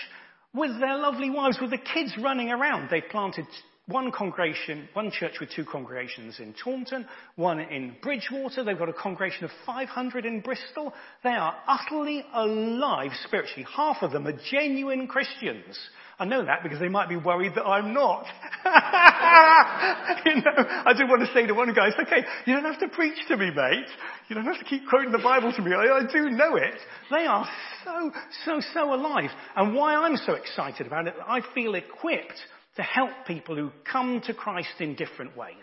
with 0.54 0.80
their 0.80 0.98
lovely 0.98 1.30
wives, 1.30 1.58
with 1.60 1.72
the 1.72 1.78
kids 1.78 2.14
running 2.24 2.52
around. 2.52 2.88
They've 2.90 3.04
planted 3.12 3.46
one 3.88 4.14
congregation, 4.14 4.88
one 4.94 5.12
church 5.12 5.42
with 5.42 5.50
two 5.54 5.66
congregations 5.66 6.40
in 6.40 6.54
Taunton, 6.64 7.06
one 7.36 7.60
in 7.60 7.96
Bridgwater. 8.02 8.64
They've 8.64 8.80
got 8.80 8.88
a 8.88 8.94
congregation 8.94 9.44
of 9.44 9.52
500 9.66 10.26
in 10.26 10.40
Bristol. 10.40 10.94
They 11.22 11.32
are 11.32 11.58
utterly 11.68 12.24
alive 12.34 13.12
spiritually. 13.26 13.66
Half 13.76 14.04
of 14.04 14.14
them 14.14 14.26
are 14.26 14.40
genuine 14.50 15.08
Christians. 15.08 15.78
I 16.20 16.26
know 16.26 16.44
that 16.44 16.64
because 16.64 16.80
they 16.80 16.90
might 16.90 17.08
be 17.08 17.16
worried 17.16 17.54
that 17.56 17.64
I'm 17.64 17.94
not. 17.94 18.26
you 20.26 20.36
know, 20.36 20.66
I 20.86 20.94
do 20.98 21.08
want 21.08 21.22
to 21.22 21.34
say 21.34 21.48
to 21.48 21.54
one 21.54 21.74
guy, 21.74 21.88
it's 21.88 21.98
okay, 21.98 22.28
you 22.46 22.54
don't 22.54 22.66
have 22.66 22.80
to 22.82 22.90
preach 22.90 23.18
to 23.30 23.38
me, 23.38 23.52
mate. 23.56 23.88
You 24.28 24.36
don't 24.36 24.44
have 24.44 24.60
to 24.60 24.66
keep 24.66 24.88
quoting 24.90 25.14
the 25.14 25.20
Bible 25.20 25.54
to 25.54 25.62
me. 25.62 25.72
I, 25.74 26.00
I 26.00 26.02
do 26.12 26.30
know 26.30 26.58
it. 26.58 26.76
They 27.10 27.26
are 27.26 27.48
so, 27.86 28.12
so, 28.44 28.60
so 28.74 28.94
alive. 28.94 29.30
And 29.56 29.74
why 29.74 29.96
I'm 29.96 30.18
so 30.18 30.34
excited 30.34 30.88
about 30.88 31.08
it, 31.08 31.14
I 31.26 31.40
feel 31.56 31.76
equipped 31.76 32.40
to 32.76 32.84
help 32.84 33.12
people 33.26 33.56
who 33.56 33.72
come 33.90 34.22
to 34.26 34.34
Christ 34.34 34.82
in 34.82 34.96
different 34.96 35.38
ways. 35.38 35.56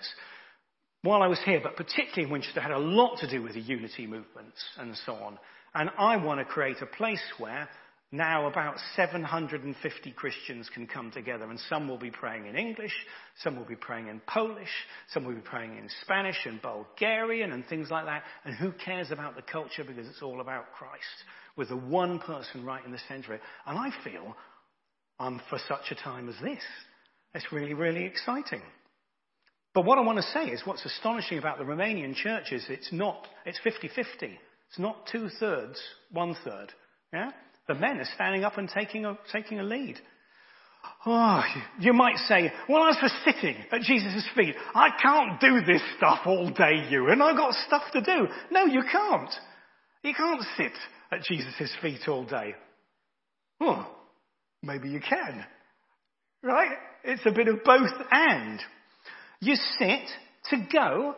While 1.03 1.23
I 1.23 1.29
was 1.29 1.41
here, 1.45 1.61
but 1.63 1.77
particularly 1.77 2.25
in 2.25 2.31
Winchester, 2.31 2.63
had 2.63 2.71
a 2.71 2.79
lot 2.79 3.19
to 3.19 3.29
do 3.29 3.43
with 3.43 3.53
the 3.53 3.61
unity 3.61 4.07
movements 4.07 4.65
and 4.79 4.97
so 5.05 5.13
on. 5.17 5.39
And 5.75 5.91
I 5.99 6.17
want 6.17 6.41
to 6.41 6.47
create 6.47 6.79
a 6.81 6.87
place 6.87 7.23
where 7.37 7.69
now 8.13 8.47
about 8.47 8.77
750 8.95 10.13
Christians 10.13 10.71
can 10.73 10.87
come 10.87 11.11
together 11.11 11.45
and 11.45 11.59
some 11.69 11.89
will 11.89 11.99
be 11.99 12.11
praying 12.11 12.47
in 12.47 12.55
English, 12.55 12.93
some 13.43 13.57
will 13.57 13.65
be 13.65 13.75
praying 13.75 14.07
in 14.07 14.21
Polish, 14.27 14.71
some 15.13 15.25
will 15.25 15.35
be 15.35 15.41
praying 15.41 15.77
in 15.77 15.89
Spanish 16.03 16.39
and 16.45 16.63
Bulgarian 16.63 17.53
and 17.53 17.67
things 17.67 17.91
like 17.91 18.07
that. 18.07 18.23
And 18.45 18.55
who 18.55 18.73
cares 18.73 19.11
about 19.11 19.35
the 19.35 19.43
culture 19.43 19.83
because 19.85 20.09
it's 20.09 20.23
all 20.23 20.41
about 20.41 20.73
Christ 20.73 21.03
with 21.57 21.69
the 21.69 21.77
one 21.77 22.21
person 22.21 22.65
right 22.65 22.85
in 22.85 22.93
the 22.93 23.01
center 23.09 23.35
of 23.35 23.41
it. 23.41 23.47
And 23.67 23.77
I 23.77 23.91
feel 24.05 24.37
I'm 25.19 25.41
for 25.51 25.59
such 25.67 25.91
a 25.91 25.95
time 25.95 26.29
as 26.29 26.37
this. 26.41 26.63
It's 27.35 27.53
really, 27.53 27.75
really 27.75 28.05
exciting. 28.05 28.63
But 29.75 29.85
what 29.85 29.99
I 29.99 30.03
want 30.03 30.19
to 30.19 30.23
say 30.23 30.47
is 30.47 30.63
what's 30.65 30.87
astonishing 30.87 31.39
about 31.39 31.59
the 31.59 31.65
Romanian 31.65 32.15
church 32.15 32.53
is 32.53 32.65
it's 32.69 32.93
not, 32.93 33.27
it's 33.45 33.61
50-50. 33.67 34.05
It's 34.23 34.79
not 34.79 35.09
two 35.11 35.29
thirds, 35.41 35.79
one 36.11 36.37
third. 36.45 36.73
Yeah? 37.13 37.31
The 37.69 37.75
men 37.75 37.99
are 37.99 38.09
standing 38.15 38.45
up 38.45 38.59
and 38.59 38.69
taking 38.69 39.05
a, 39.05 39.19
taking 39.33 39.59
a 39.59 39.65
lead. 39.65 39.99
Oh, 41.05 41.43
you 41.81 41.93
might 41.93 42.17
say, 42.29 42.53
well, 42.69 42.89
as 42.89 42.97
for 42.99 43.09
sitting 43.25 43.57
at 43.73 43.81
Jesus' 43.83 44.29
feet, 44.37 44.55
I 44.75 44.91
can't 45.03 45.41
do 45.41 45.61
this 45.67 45.83
stuff 45.97 46.21
all 46.27 46.49
day, 46.51 46.87
you, 46.91 47.09
and 47.09 47.23
I've 47.23 47.37
got 47.37 47.55
stuff 47.67 47.83
to 47.93 48.01
do. 48.01 48.29
No, 48.51 48.67
you 48.67 48.83
can't. 48.91 49.31
You 50.03 50.15
can't 50.15 50.43
sit 50.57 50.73
at 51.11 51.23
Jesus' 51.23 51.73
feet 51.83 52.09
all 52.09 52.25
day. 52.25 52.55
Oh, 53.61 53.87
maybe 54.63 54.89
you 54.89 55.01
can. 55.01 55.45
Right? 56.43 56.77
It's 57.03 57.27
a 57.27 57.33
bit 57.33 57.49
of 57.49 57.65
both 57.65 57.91
and. 58.11 58.61
You 59.41 59.57
sit 59.79 60.09
to 60.51 60.67
go 60.73 61.15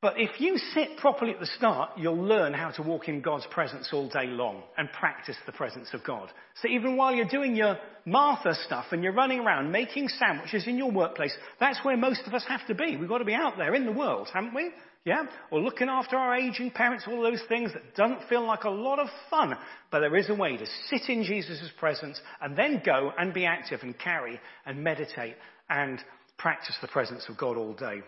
but 0.00 0.14
if 0.16 0.40
you 0.40 0.56
sit 0.74 0.96
properly 0.98 1.32
at 1.32 1.40
the 1.40 1.46
start, 1.46 1.90
you'll 1.96 2.22
learn 2.22 2.54
how 2.54 2.70
to 2.70 2.82
walk 2.82 3.08
in 3.08 3.20
God's 3.20 3.46
presence 3.50 3.88
all 3.92 4.08
day 4.08 4.26
long 4.26 4.62
and 4.76 4.88
practice 4.92 5.36
the 5.44 5.52
presence 5.52 5.88
of 5.92 6.04
God. 6.04 6.30
So 6.62 6.68
even 6.68 6.96
while 6.96 7.12
you're 7.12 7.26
doing 7.26 7.56
your 7.56 7.76
Martha 8.04 8.54
stuff 8.64 8.86
and 8.92 9.02
you're 9.02 9.12
running 9.12 9.40
around 9.40 9.72
making 9.72 10.08
sandwiches 10.08 10.68
in 10.68 10.78
your 10.78 10.92
workplace, 10.92 11.36
that's 11.58 11.84
where 11.84 11.96
most 11.96 12.22
of 12.28 12.34
us 12.34 12.44
have 12.46 12.64
to 12.68 12.76
be. 12.76 12.96
We've 12.96 13.08
got 13.08 13.18
to 13.18 13.24
be 13.24 13.34
out 13.34 13.56
there 13.56 13.74
in 13.74 13.86
the 13.86 13.92
world, 13.92 14.28
haven't 14.32 14.54
we? 14.54 14.70
Yeah? 15.04 15.24
Or 15.50 15.60
looking 15.60 15.88
after 15.88 16.16
our 16.16 16.36
aging 16.36 16.70
parents, 16.70 17.04
all 17.08 17.20
those 17.20 17.42
things 17.48 17.72
that 17.72 17.96
doesn't 17.96 18.28
feel 18.28 18.46
like 18.46 18.64
a 18.64 18.70
lot 18.70 19.00
of 19.00 19.08
fun. 19.30 19.56
But 19.90 20.00
there 20.00 20.14
is 20.16 20.30
a 20.30 20.34
way 20.34 20.56
to 20.56 20.66
sit 20.90 21.08
in 21.08 21.24
Jesus' 21.24 21.70
presence 21.76 22.20
and 22.40 22.56
then 22.56 22.82
go 22.84 23.10
and 23.18 23.34
be 23.34 23.46
active 23.46 23.80
and 23.82 23.98
carry 23.98 24.38
and 24.64 24.84
meditate 24.84 25.34
and 25.68 25.98
practice 26.36 26.76
the 26.80 26.88
presence 26.88 27.24
of 27.28 27.36
God 27.36 27.56
all 27.56 27.72
day. 27.72 28.02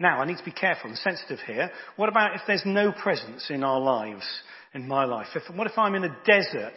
Now, 0.00 0.20
I 0.20 0.26
need 0.26 0.38
to 0.38 0.44
be 0.44 0.52
careful 0.52 0.90
and 0.90 0.98
sensitive 0.98 1.40
here. 1.46 1.70
What 1.96 2.08
about 2.08 2.34
if 2.34 2.42
there's 2.46 2.62
no 2.64 2.92
presence 2.92 3.46
in 3.50 3.64
our 3.64 3.80
lives, 3.80 4.24
in 4.74 4.86
my 4.86 5.04
life? 5.04 5.26
If, 5.34 5.54
what 5.54 5.66
if 5.66 5.76
I'm 5.76 5.94
in 5.94 6.04
a 6.04 6.16
desert 6.24 6.76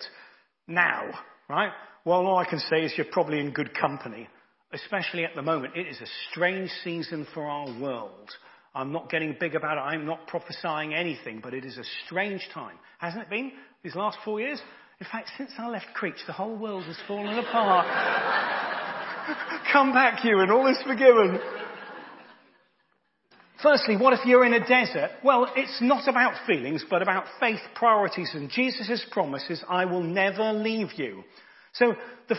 now, 0.67 1.11
right? 1.47 1.71
Well, 2.03 2.25
all 2.25 2.37
I 2.37 2.45
can 2.49 2.59
say 2.59 2.83
is 2.83 2.93
you're 2.97 3.05
probably 3.11 3.39
in 3.39 3.51
good 3.51 3.75
company, 3.75 4.27
especially 4.73 5.23
at 5.23 5.35
the 5.35 5.43
moment. 5.43 5.75
It 5.75 5.87
is 5.87 6.01
a 6.01 6.07
strange 6.31 6.71
season 6.83 7.27
for 7.33 7.45
our 7.45 7.67
world. 7.79 8.29
I'm 8.73 8.91
not 8.91 9.11
getting 9.11 9.35
big 9.39 9.53
about 9.53 9.77
it. 9.77 9.81
I'm 9.81 10.05
not 10.05 10.25
prophesying 10.27 10.93
anything, 10.95 11.41
but 11.43 11.53
it 11.53 11.63
is 11.63 11.77
a 11.77 11.83
strange 12.05 12.47
time. 12.53 12.77
Hasn't 12.97 13.21
it 13.21 13.29
been 13.29 13.51
these 13.83 13.95
last 13.95 14.17
four 14.25 14.39
years? 14.39 14.59
In 14.99 15.05
fact, 15.11 15.29
since 15.37 15.51
I 15.57 15.67
left 15.67 15.87
Creech, 15.93 16.15
the 16.25 16.33
whole 16.33 16.55
world 16.55 16.85
has 16.85 16.97
fallen 17.07 17.37
apart. 17.37 17.87
Come 19.73 19.93
back, 19.93 20.23
you, 20.23 20.39
and 20.39 20.51
all 20.51 20.67
is 20.67 20.81
forgiven. 20.87 21.39
Firstly, 23.61 23.95
what 23.95 24.13
if 24.13 24.25
you're 24.25 24.45
in 24.45 24.53
a 24.53 24.67
desert? 24.67 25.11
Well, 25.23 25.51
it's 25.55 25.81
not 25.81 26.07
about 26.07 26.47
feelings, 26.47 26.83
but 26.89 27.01
about 27.01 27.25
faith 27.39 27.59
priorities 27.75 28.31
and 28.33 28.49
Jesus' 28.49 29.05
promises, 29.11 29.63
I 29.69 29.85
will 29.85 30.01
never 30.01 30.51
leave 30.51 30.93
you. 30.95 31.23
So 31.73 31.95
the 32.27 32.37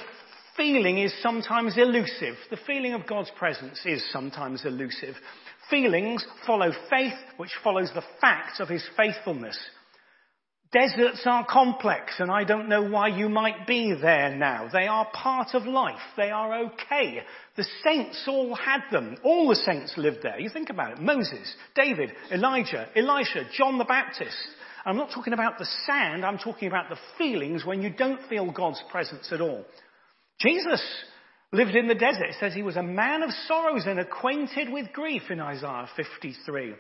feeling 0.57 0.99
is 0.99 1.15
sometimes 1.23 1.79
elusive. 1.79 2.35
The 2.51 2.59
feeling 2.67 2.95
of 2.95 3.07
God's 3.07 3.31
presence 3.37 3.81
is 3.85 4.05
sometimes 4.13 4.65
elusive. 4.65 5.15
Feelings 5.71 6.25
follow 6.47 6.73
faith, 6.91 7.15
which 7.37 7.53
follows 7.63 7.91
the 7.95 8.05
fact 8.21 8.61
of 8.61 8.69
his 8.69 8.85
faithfulness. 8.97 9.59
Deserts 10.73 11.21
are 11.27 11.45
complex 11.45 12.15
and 12.19 12.31
I 12.31 12.45
don't 12.45 12.69
know 12.69 12.83
why 12.83 13.09
you 13.09 13.29
might 13.29 13.67
be 13.67 13.95
there 14.01 14.35
now. 14.35 14.71
They 14.73 14.87
are 14.87 15.07
part 15.13 15.49
of 15.53 15.67
life. 15.67 16.01
They 16.17 16.31
are 16.31 16.65
okay. 16.65 17.19
The 17.57 17.67
saints 17.85 18.25
all 18.27 18.55
had 18.55 18.81
them. 18.91 19.19
All 19.23 19.49
the 19.49 19.55
saints 19.55 19.93
lived 19.99 20.21
there. 20.23 20.41
You 20.41 20.49
think 20.49 20.71
about 20.71 20.93
it. 20.93 20.99
Moses, 20.99 21.55
David, 21.75 22.13
Elijah, 22.31 22.89
Elisha, 22.97 23.49
John 23.55 23.77
the 23.77 23.85
Baptist. 23.85 24.35
I'm 24.87 24.97
not 24.97 25.11
talking 25.15 25.35
about 25.35 25.59
the 25.59 25.69
sand. 25.87 26.25
I'm 26.25 26.39
talking 26.39 26.69
about 26.69 26.89
the 26.89 26.99
feelings 27.19 27.67
when 27.67 27.83
you 27.83 27.91
don't 27.91 28.27
feel 28.31 28.51
God's 28.51 28.83
presence 28.91 29.29
at 29.31 29.43
all. 29.43 29.67
Jesus 30.41 30.83
lived 31.53 31.77
in 31.77 31.87
the 31.87 31.95
desert. 31.95 32.31
It 32.31 32.37
says 32.41 32.55
he 32.55 32.63
was 32.63 32.77
a 32.77 32.83
man 32.83 33.23
of 33.23 33.31
sorrows 33.47 33.85
and 33.87 34.01
acquainted 34.01 34.73
with 34.73 34.91
grief 34.95 35.23
in 35.29 35.39
Isaiah 35.39 35.89
53. 35.95 36.73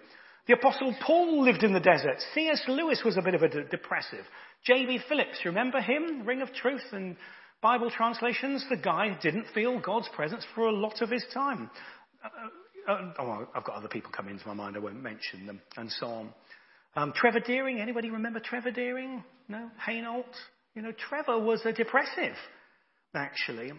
The 0.47 0.55
Apostle 0.55 0.95
Paul 1.01 1.45
lived 1.45 1.63
in 1.63 1.73
the 1.73 1.81
desert. 1.81 2.17
C.S. 2.35 2.63
Lewis 2.67 3.03
was 3.05 3.17
a 3.17 3.23
bit 3.23 3.35
of 3.35 3.43
a 3.43 3.49
de- 3.49 3.65
depressive. 3.65 4.25
J.B. 4.65 5.01
Phillips, 5.09 5.39
remember 5.45 5.81
him? 5.81 6.27
Ring 6.27 6.43
of 6.43 6.53
Truth 6.53 6.83
and 6.93 7.17
Bible 7.61 7.91
translations. 7.91 8.65
The 8.69 8.77
guy 8.77 9.17
didn't 9.23 9.47
feel 9.55 9.79
God's 9.81 10.09
presence 10.15 10.45
for 10.55 10.67
a 10.67 10.73
lot 10.73 11.01
of 11.01 11.11
his 11.11 11.25
time. 11.33 11.71
Uh, 12.25 12.91
uh, 12.91 12.93
uh 12.93 13.13
oh, 13.21 13.49
I've 13.55 13.65
got 13.65 13.77
other 13.77 13.89
people 13.89 14.11
coming 14.11 14.35
into 14.35 14.49
my 14.49 14.55
mind. 14.55 14.77
I 14.77 14.81
won't 14.81 15.01
mention 15.01 15.47
them, 15.47 15.61
and 15.77 15.91
so 15.93 16.07
on. 16.07 16.35
Um, 16.97 17.13
Trevor 17.15 17.41
Dearing. 17.41 17.81
Anybody 17.81 18.11
remember 18.11 18.41
Trevor 18.41 18.73
Dearing? 18.73 19.23
No. 19.49 19.71
Hainault. 19.87 20.27
You 20.75 20.83
know, 20.83 20.93
Trevor 21.09 21.39
was 21.39 21.61
a 21.65 21.73
depressive, 21.73 22.35
actually. 23.15 23.73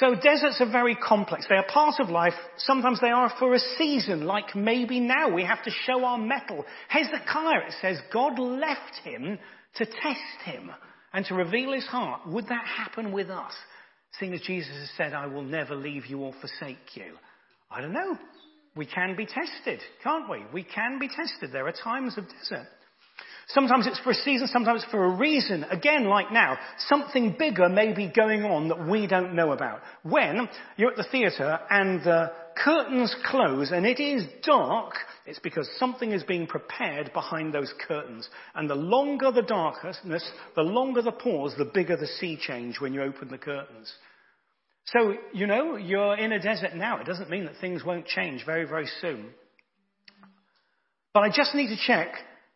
So 0.00 0.14
deserts 0.14 0.60
are 0.60 0.70
very 0.70 0.96
complex. 0.96 1.46
They 1.48 1.54
are 1.54 1.66
part 1.66 2.00
of 2.00 2.08
life. 2.08 2.34
Sometimes 2.56 3.00
they 3.00 3.10
are 3.10 3.32
for 3.38 3.54
a 3.54 3.60
season, 3.78 4.24
like 4.26 4.56
maybe 4.56 4.98
now 4.98 5.32
we 5.32 5.44
have 5.44 5.62
to 5.64 5.70
show 5.70 6.04
our 6.04 6.18
mettle. 6.18 6.64
Hezekiah, 6.88 7.68
it 7.68 7.74
says, 7.80 7.98
God 8.12 8.38
left 8.38 8.96
him 9.04 9.38
to 9.76 9.86
test 9.86 10.42
him. 10.44 10.70
and 11.14 11.24
to 11.26 11.34
reveal 11.34 11.72
his 11.72 11.86
heart. 11.86 12.26
Would 12.26 12.48
that 12.48 12.66
happen 12.66 13.12
with 13.12 13.30
us? 13.30 13.52
Seeing 14.18 14.34
as 14.34 14.40
Jesus 14.40 14.76
has 14.76 14.90
said, 14.96 15.14
I 15.14 15.26
will 15.26 15.44
never 15.44 15.76
leave 15.76 16.06
you 16.06 16.18
or 16.20 16.34
forsake 16.40 16.94
you. 16.94 17.14
I 17.70 17.80
don't 17.80 17.92
know. 17.92 18.18
We 18.76 18.84
can 18.84 19.14
be 19.16 19.24
tested, 19.24 19.80
can't 20.02 20.28
we? 20.28 20.42
We 20.52 20.64
can 20.64 20.98
be 20.98 21.08
tested. 21.08 21.50
There 21.52 21.68
are 21.68 21.72
times 21.72 22.18
of 22.18 22.24
desert. 22.24 22.66
Sometimes 23.48 23.86
it's 23.86 24.00
for 24.00 24.10
a 24.10 24.14
season, 24.14 24.46
sometimes 24.46 24.82
it's 24.82 24.90
for 24.90 25.04
a 25.04 25.16
reason. 25.16 25.64
Again, 25.64 26.06
like 26.06 26.32
now, 26.32 26.58
something 26.88 27.36
bigger 27.38 27.68
may 27.68 27.92
be 27.92 28.10
going 28.14 28.44
on 28.44 28.68
that 28.68 28.88
we 28.88 29.06
don't 29.06 29.34
know 29.34 29.52
about. 29.52 29.80
When 30.02 30.48
you're 30.76 30.90
at 30.90 30.96
the 30.96 31.06
theatre 31.10 31.58
and 31.68 32.02
the 32.02 32.32
curtains 32.56 33.14
close 33.26 33.70
and 33.70 33.84
it 33.84 34.00
is 34.00 34.24
dark, 34.44 34.94
it's 35.26 35.38
because 35.40 35.68
something 35.78 36.12
is 36.12 36.22
being 36.22 36.46
prepared 36.46 37.12
behind 37.12 37.52
those 37.52 37.72
curtains. 37.86 38.28
And 38.54 38.68
the 38.68 38.74
longer 38.74 39.30
the 39.30 39.42
darkness, 39.42 39.98
the 40.56 40.62
longer 40.62 41.02
the 41.02 41.12
pause, 41.12 41.54
the 41.58 41.64
bigger 41.66 41.96
the 41.96 42.06
sea 42.06 42.38
change 42.40 42.80
when 42.80 42.94
you 42.94 43.02
open 43.02 43.28
the 43.28 43.38
curtains. 43.38 43.92
So, 44.86 45.14
you 45.32 45.46
know, 45.46 45.76
you're 45.76 46.16
in 46.16 46.32
a 46.32 46.40
desert 46.40 46.74
now. 46.74 46.98
It 46.98 47.06
doesn't 47.06 47.30
mean 47.30 47.44
that 47.46 47.54
things 47.60 47.84
won't 47.84 48.06
change 48.06 48.44
very, 48.44 48.64
very 48.66 48.88
soon. 49.00 49.26
But 51.14 51.22
I 51.24 51.28
just 51.28 51.54
need 51.54 51.68
to 51.68 51.86
check 51.86 52.14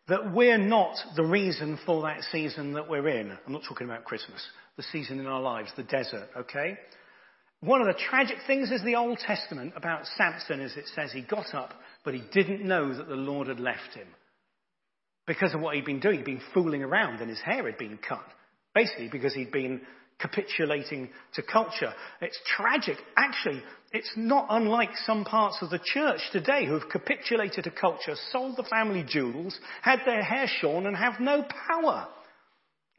that 0.09 0.33
we're 0.33 0.57
not 0.57 0.95
the 1.15 1.23
reason 1.23 1.79
for 1.85 2.03
that 2.03 2.23
season 2.31 2.73
that 2.73 2.89
we're 2.89 3.07
in. 3.07 3.31
I'm 3.31 3.53
not 3.53 3.63
talking 3.67 3.87
about 3.87 4.05
Christmas. 4.05 4.45
The 4.75 4.83
season 4.91 5.19
in 5.19 5.27
our 5.27 5.41
lives, 5.41 5.71
the 5.75 5.83
desert, 5.83 6.27
okay? 6.35 6.77
One 7.61 7.81
of 7.81 7.87
the 7.87 8.01
tragic 8.09 8.37
things 8.47 8.71
is 8.71 8.81
the 8.83 8.95
Old 8.95 9.19
Testament 9.19 9.73
about 9.75 10.07
Samson 10.17 10.61
is 10.61 10.75
it 10.77 10.85
says 10.95 11.11
he 11.11 11.21
got 11.21 11.53
up, 11.53 11.73
but 12.03 12.13
he 12.13 12.23
didn't 12.31 12.65
know 12.65 12.95
that 12.95 13.07
the 13.07 13.15
Lord 13.15 13.47
had 13.47 13.59
left 13.59 13.93
him. 13.93 14.07
Because 15.27 15.53
of 15.53 15.61
what 15.61 15.75
he'd 15.75 15.85
been 15.85 15.99
doing, 15.99 16.17
he'd 16.17 16.25
been 16.25 16.41
fooling 16.53 16.81
around 16.81 17.19
and 17.19 17.29
his 17.29 17.41
hair 17.41 17.65
had 17.65 17.77
been 17.77 17.97
cut. 17.97 18.25
Basically 18.73 19.09
because 19.09 19.33
he'd 19.33 19.51
been 19.51 19.81
capitulating 20.19 21.09
to 21.33 21.41
culture. 21.41 21.93
It's 22.21 22.39
tragic. 22.57 22.97
Actually, 23.15 23.63
it's 23.91 24.11
not 24.15 24.47
unlike 24.49 24.91
some 25.05 25.25
parts 25.25 25.57
of 25.61 25.69
the 25.69 25.79
church 25.83 26.19
today 26.31 26.65
who 26.65 26.73
have 26.73 26.89
capitulated 26.89 27.63
to 27.63 27.71
culture, 27.71 28.15
sold 28.31 28.57
the 28.57 28.63
family 28.63 29.03
jewels, 29.07 29.57
had 29.81 30.01
their 30.05 30.21
hair 30.21 30.47
shorn, 30.59 30.85
and 30.85 30.95
have 30.95 31.19
no 31.19 31.43
power. 31.67 32.07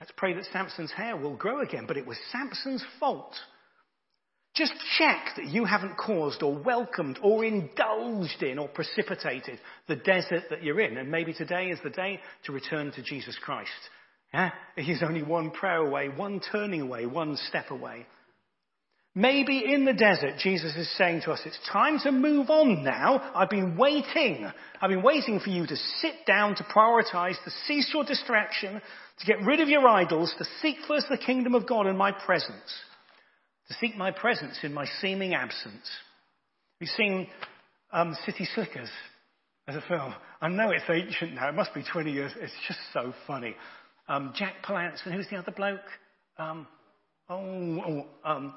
Let's 0.01 0.13
pray 0.17 0.33
that 0.35 0.47
Samson's 0.53 0.93
hair 0.93 1.17
will 1.17 1.37
grow 1.37 1.61
again, 1.61 1.85
but 1.87 1.99
it 1.99 2.07
was 2.07 2.17
Samson's 2.33 2.85
fault. 2.99 3.35
Just 4.57 4.73
check 4.99 5.37
that 5.37 5.47
you 5.47 5.65
haven't 5.65 5.97
caused 5.97 6.43
or 6.43 6.59
welcomed 6.59 7.21
or 7.23 7.45
indulged 7.45 8.43
in 8.43 8.59
or 8.59 8.67
precipitated 8.67 9.61
the 9.87 9.97
desert 9.97 10.45
that 10.51 10.65
you're 10.65 10.81
in. 10.81 10.97
And 10.97 11.11
maybe 11.11 11.33
today 11.33 11.67
is 11.67 11.79
the 11.85 11.91
day 11.91 12.19
to 12.45 12.53
return 12.53 12.91
to 12.93 13.03
Jesus 13.03 13.39
Christ. 13.41 13.71
Yeah? 14.33 14.51
He's 14.77 15.03
only 15.03 15.23
one 15.23 15.51
prayer 15.51 15.79
away, 15.79 16.09
one 16.09 16.41
turning 16.53 16.83
away, 16.83 17.07
one 17.07 17.37
step 17.49 17.71
away. 17.71 18.07
Maybe 19.13 19.65
in 19.67 19.85
the 19.85 19.93
desert, 19.93 20.39
Jesus 20.39 20.77
is 20.77 20.89
saying 20.97 21.23
to 21.25 21.33
us, 21.33 21.41
it's 21.45 21.59
time 21.73 21.99
to 22.05 22.13
move 22.13 22.49
on 22.49 22.85
now. 22.85 23.33
I've 23.35 23.51
been 23.51 23.77
waiting. 23.77 24.49
I've 24.81 24.91
been 24.91 25.03
waiting 25.03 25.41
for 25.41 25.51
you 25.51 25.67
to 25.67 25.77
sit 25.77 26.27
down, 26.29 26.55
to 26.55 26.63
prioritize, 26.65 27.35
to 27.43 27.51
cease 27.67 27.91
your 27.93 28.05
distraction, 28.05 28.81
to 29.19 29.27
get 29.27 29.43
rid 29.45 29.59
of 29.59 29.69
your 29.69 29.87
idols, 29.89 30.33
to 30.39 30.45
seek 30.63 30.77
first 30.87 31.07
the 31.11 31.19
kingdom 31.19 31.57
of 31.57 31.67
God 31.67 31.87
and 31.87 31.99
my 31.99 32.13
presence. 32.13 32.73
To 33.67 33.75
seek 33.81 33.97
my 33.97 34.13
presence 34.13 34.59
in 34.63 34.73
my 34.73 34.87
seeming 35.01 35.35
absence. 35.35 35.91
We've 36.81 36.89
seen 36.91 37.27
um, 37.93 38.17
City 38.25 38.47
Slickers 38.55 38.91
as 39.67 39.75
a 39.75 39.83
film. 39.89 40.15
I 40.41 40.49
know 40.49 40.71
it's 40.71 40.85
ancient 40.89 41.35
now. 41.35 41.49
It 41.49 41.55
must 41.57 41.75
be 41.75 41.83
20 41.83 42.13
years. 42.13 42.33
It's 42.37 42.53
just 42.69 42.79
so 42.93 43.13
funny 43.27 43.57
um, 44.11 44.33
Jack 44.37 44.55
Palance, 44.67 44.99
and 45.05 45.15
who's 45.15 45.29
the 45.31 45.37
other 45.37 45.53
bloke? 45.53 45.81
Um, 46.37 46.67
oh, 47.29 47.37
oh 47.37 48.07
um, 48.29 48.55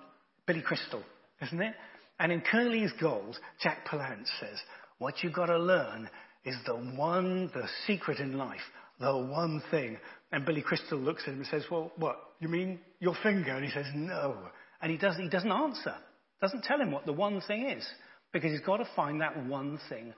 Billy 0.47 0.61
Crystal, 0.61 1.03
isn't 1.43 1.61
it? 1.61 1.75
And 2.19 2.31
in 2.31 2.41
Curly's 2.41 2.91
Gold, 2.99 3.37
Jack 3.61 3.87
Palance 3.87 4.27
says, 4.39 4.59
what 4.97 5.15
you've 5.21 5.33
got 5.33 5.45
to 5.47 5.59
learn 5.59 6.09
is 6.43 6.55
the 6.65 6.75
one, 6.75 7.51
the 7.53 7.67
secret 7.85 8.19
in 8.19 8.37
life, 8.37 8.61
the 8.99 9.15
one 9.15 9.61
thing. 9.69 9.97
And 10.31 10.43
Billy 10.45 10.63
Crystal 10.63 10.97
looks 10.97 11.23
at 11.27 11.33
him 11.33 11.39
and 11.39 11.47
says, 11.47 11.63
well, 11.69 11.91
what? 11.97 12.17
You 12.39 12.47
mean 12.47 12.79
your 12.99 13.15
finger? 13.21 13.51
And 13.51 13.63
he 13.63 13.71
says, 13.71 13.85
no. 13.93 14.37
And 14.81 14.91
he, 14.91 14.97
does, 14.97 15.15
he 15.17 15.29
doesn't 15.29 15.51
answer. 15.51 15.93
Doesn't 16.41 16.63
tell 16.63 16.79
him 16.81 16.91
what 16.91 17.05
the 17.05 17.13
one 17.13 17.41
thing 17.41 17.69
is. 17.69 17.85
Because 18.31 18.51
he's 18.51 18.61
got 18.61 18.77
to 18.77 18.87
find 18.95 19.21
that 19.21 19.45
one 19.45 19.79
thing 19.87 20.13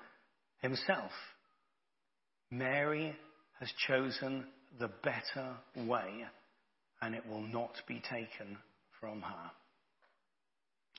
himself. 0.62 1.12
Mary 2.50 3.14
has 3.60 3.70
chosen 3.88 4.46
the 4.80 4.90
better 5.04 5.56
way, 5.76 6.26
and 7.02 7.16
it 7.16 7.26
will 7.28 7.42
not 7.42 7.74
be 7.88 8.02
taken 8.10 8.58
from 9.00 9.22
her. 9.22 9.52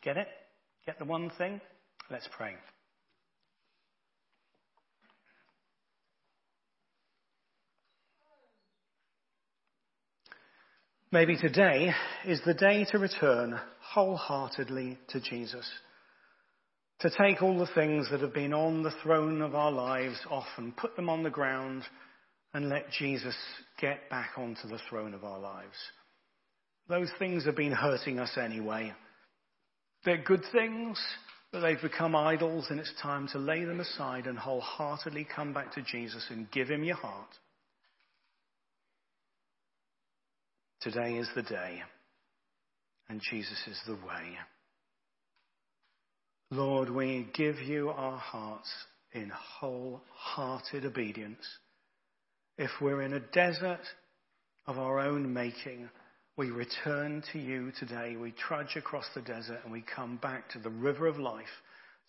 Get 0.02 0.16
it? 0.16 0.28
Get 0.86 0.98
the 0.98 1.04
one 1.04 1.30
thing? 1.38 1.60
Let's 2.10 2.28
pray. 2.36 2.54
Maybe 11.12 11.36
today 11.36 11.92
is 12.26 12.40
the 12.44 12.54
day 12.54 12.84
to 12.90 12.98
return 12.98 13.58
wholeheartedly 13.80 14.98
to 15.08 15.20
Jesus. 15.20 15.66
To 17.00 17.10
take 17.10 17.42
all 17.42 17.58
the 17.58 17.68
things 17.74 18.08
that 18.10 18.20
have 18.20 18.34
been 18.34 18.52
on 18.52 18.82
the 18.82 18.94
throne 19.02 19.40
of 19.40 19.54
our 19.54 19.70
lives 19.70 20.18
off 20.30 20.46
and 20.56 20.76
put 20.76 20.96
them 20.96 21.08
on 21.08 21.22
the 21.22 21.30
ground 21.30 21.84
and 22.52 22.68
let 22.68 22.90
Jesus 22.90 23.36
get 23.78 24.08
back 24.10 24.30
onto 24.36 24.68
the 24.68 24.80
throne 24.88 25.14
of 25.14 25.24
our 25.24 25.38
lives. 25.38 25.76
Those 26.88 27.10
things 27.18 27.44
have 27.46 27.56
been 27.56 27.72
hurting 27.72 28.18
us 28.18 28.36
anyway. 28.36 28.92
They're 30.04 30.22
good 30.22 30.44
things, 30.52 31.00
but 31.52 31.60
they've 31.60 31.80
become 31.80 32.14
idols, 32.14 32.66
and 32.70 32.78
it's 32.78 32.92
time 33.02 33.28
to 33.32 33.38
lay 33.38 33.64
them 33.64 33.80
aside 33.80 34.26
and 34.26 34.38
wholeheartedly 34.38 35.26
come 35.34 35.52
back 35.52 35.74
to 35.74 35.82
Jesus 35.82 36.24
and 36.30 36.50
give 36.50 36.68
him 36.68 36.84
your 36.84 36.96
heart. 36.96 37.28
Today 40.80 41.16
is 41.16 41.28
the 41.34 41.42
day, 41.42 41.82
and 43.08 43.20
Jesus 43.30 43.60
is 43.66 43.80
the 43.86 43.94
way. 43.94 44.36
Lord, 46.50 46.90
we 46.90 47.28
give 47.34 47.58
you 47.58 47.88
our 47.88 48.18
hearts 48.18 48.70
in 49.12 49.32
wholehearted 49.34 50.84
obedience. 50.84 51.44
If 52.58 52.70
we're 52.80 53.02
in 53.02 53.12
a 53.12 53.20
desert 53.20 53.80
of 54.66 54.78
our 54.78 54.98
own 54.98 55.32
making, 55.32 55.88
we 56.36 56.50
return 56.50 57.22
to 57.32 57.38
you 57.38 57.72
today. 57.78 58.16
We 58.16 58.32
trudge 58.32 58.76
across 58.76 59.06
the 59.14 59.22
desert 59.22 59.60
and 59.64 59.72
we 59.72 59.82
come 59.94 60.16
back 60.16 60.50
to 60.50 60.58
the 60.58 60.70
river 60.70 61.06
of 61.06 61.18
life, 61.18 61.44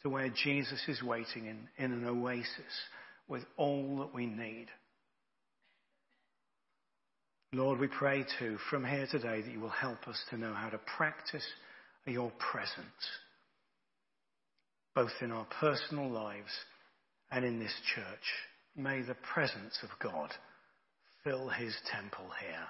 to 0.03 0.09
where 0.09 0.29
Jesus 0.29 0.81
is 0.87 1.01
waiting 1.03 1.47
in, 1.47 1.67
in 1.77 1.91
an 1.91 2.05
oasis 2.05 2.47
with 3.27 3.43
all 3.57 3.97
that 3.99 4.13
we 4.13 4.25
need. 4.25 4.67
Lord, 7.53 7.79
we 7.79 7.87
pray 7.87 8.25
too 8.39 8.57
from 8.69 8.85
here 8.85 9.07
today 9.09 9.41
that 9.41 9.51
you 9.51 9.59
will 9.59 9.69
help 9.69 10.07
us 10.07 10.19
to 10.29 10.37
know 10.37 10.53
how 10.53 10.69
to 10.69 10.79
practice 10.97 11.45
your 12.05 12.31
presence, 12.51 12.75
both 14.95 15.11
in 15.21 15.31
our 15.31 15.47
personal 15.59 16.09
lives 16.09 16.51
and 17.31 17.43
in 17.45 17.59
this 17.59 17.73
church. 17.95 18.05
May 18.77 19.01
the 19.01 19.15
presence 19.33 19.75
of 19.81 19.89
God 19.99 20.29
fill 21.23 21.49
his 21.49 21.75
temple 21.91 22.29
here 22.39 22.67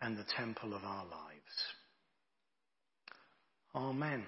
and 0.00 0.16
the 0.16 0.24
temple 0.36 0.72
of 0.72 0.84
our 0.84 1.04
lives. 1.04 1.74
Amen. 3.74 4.24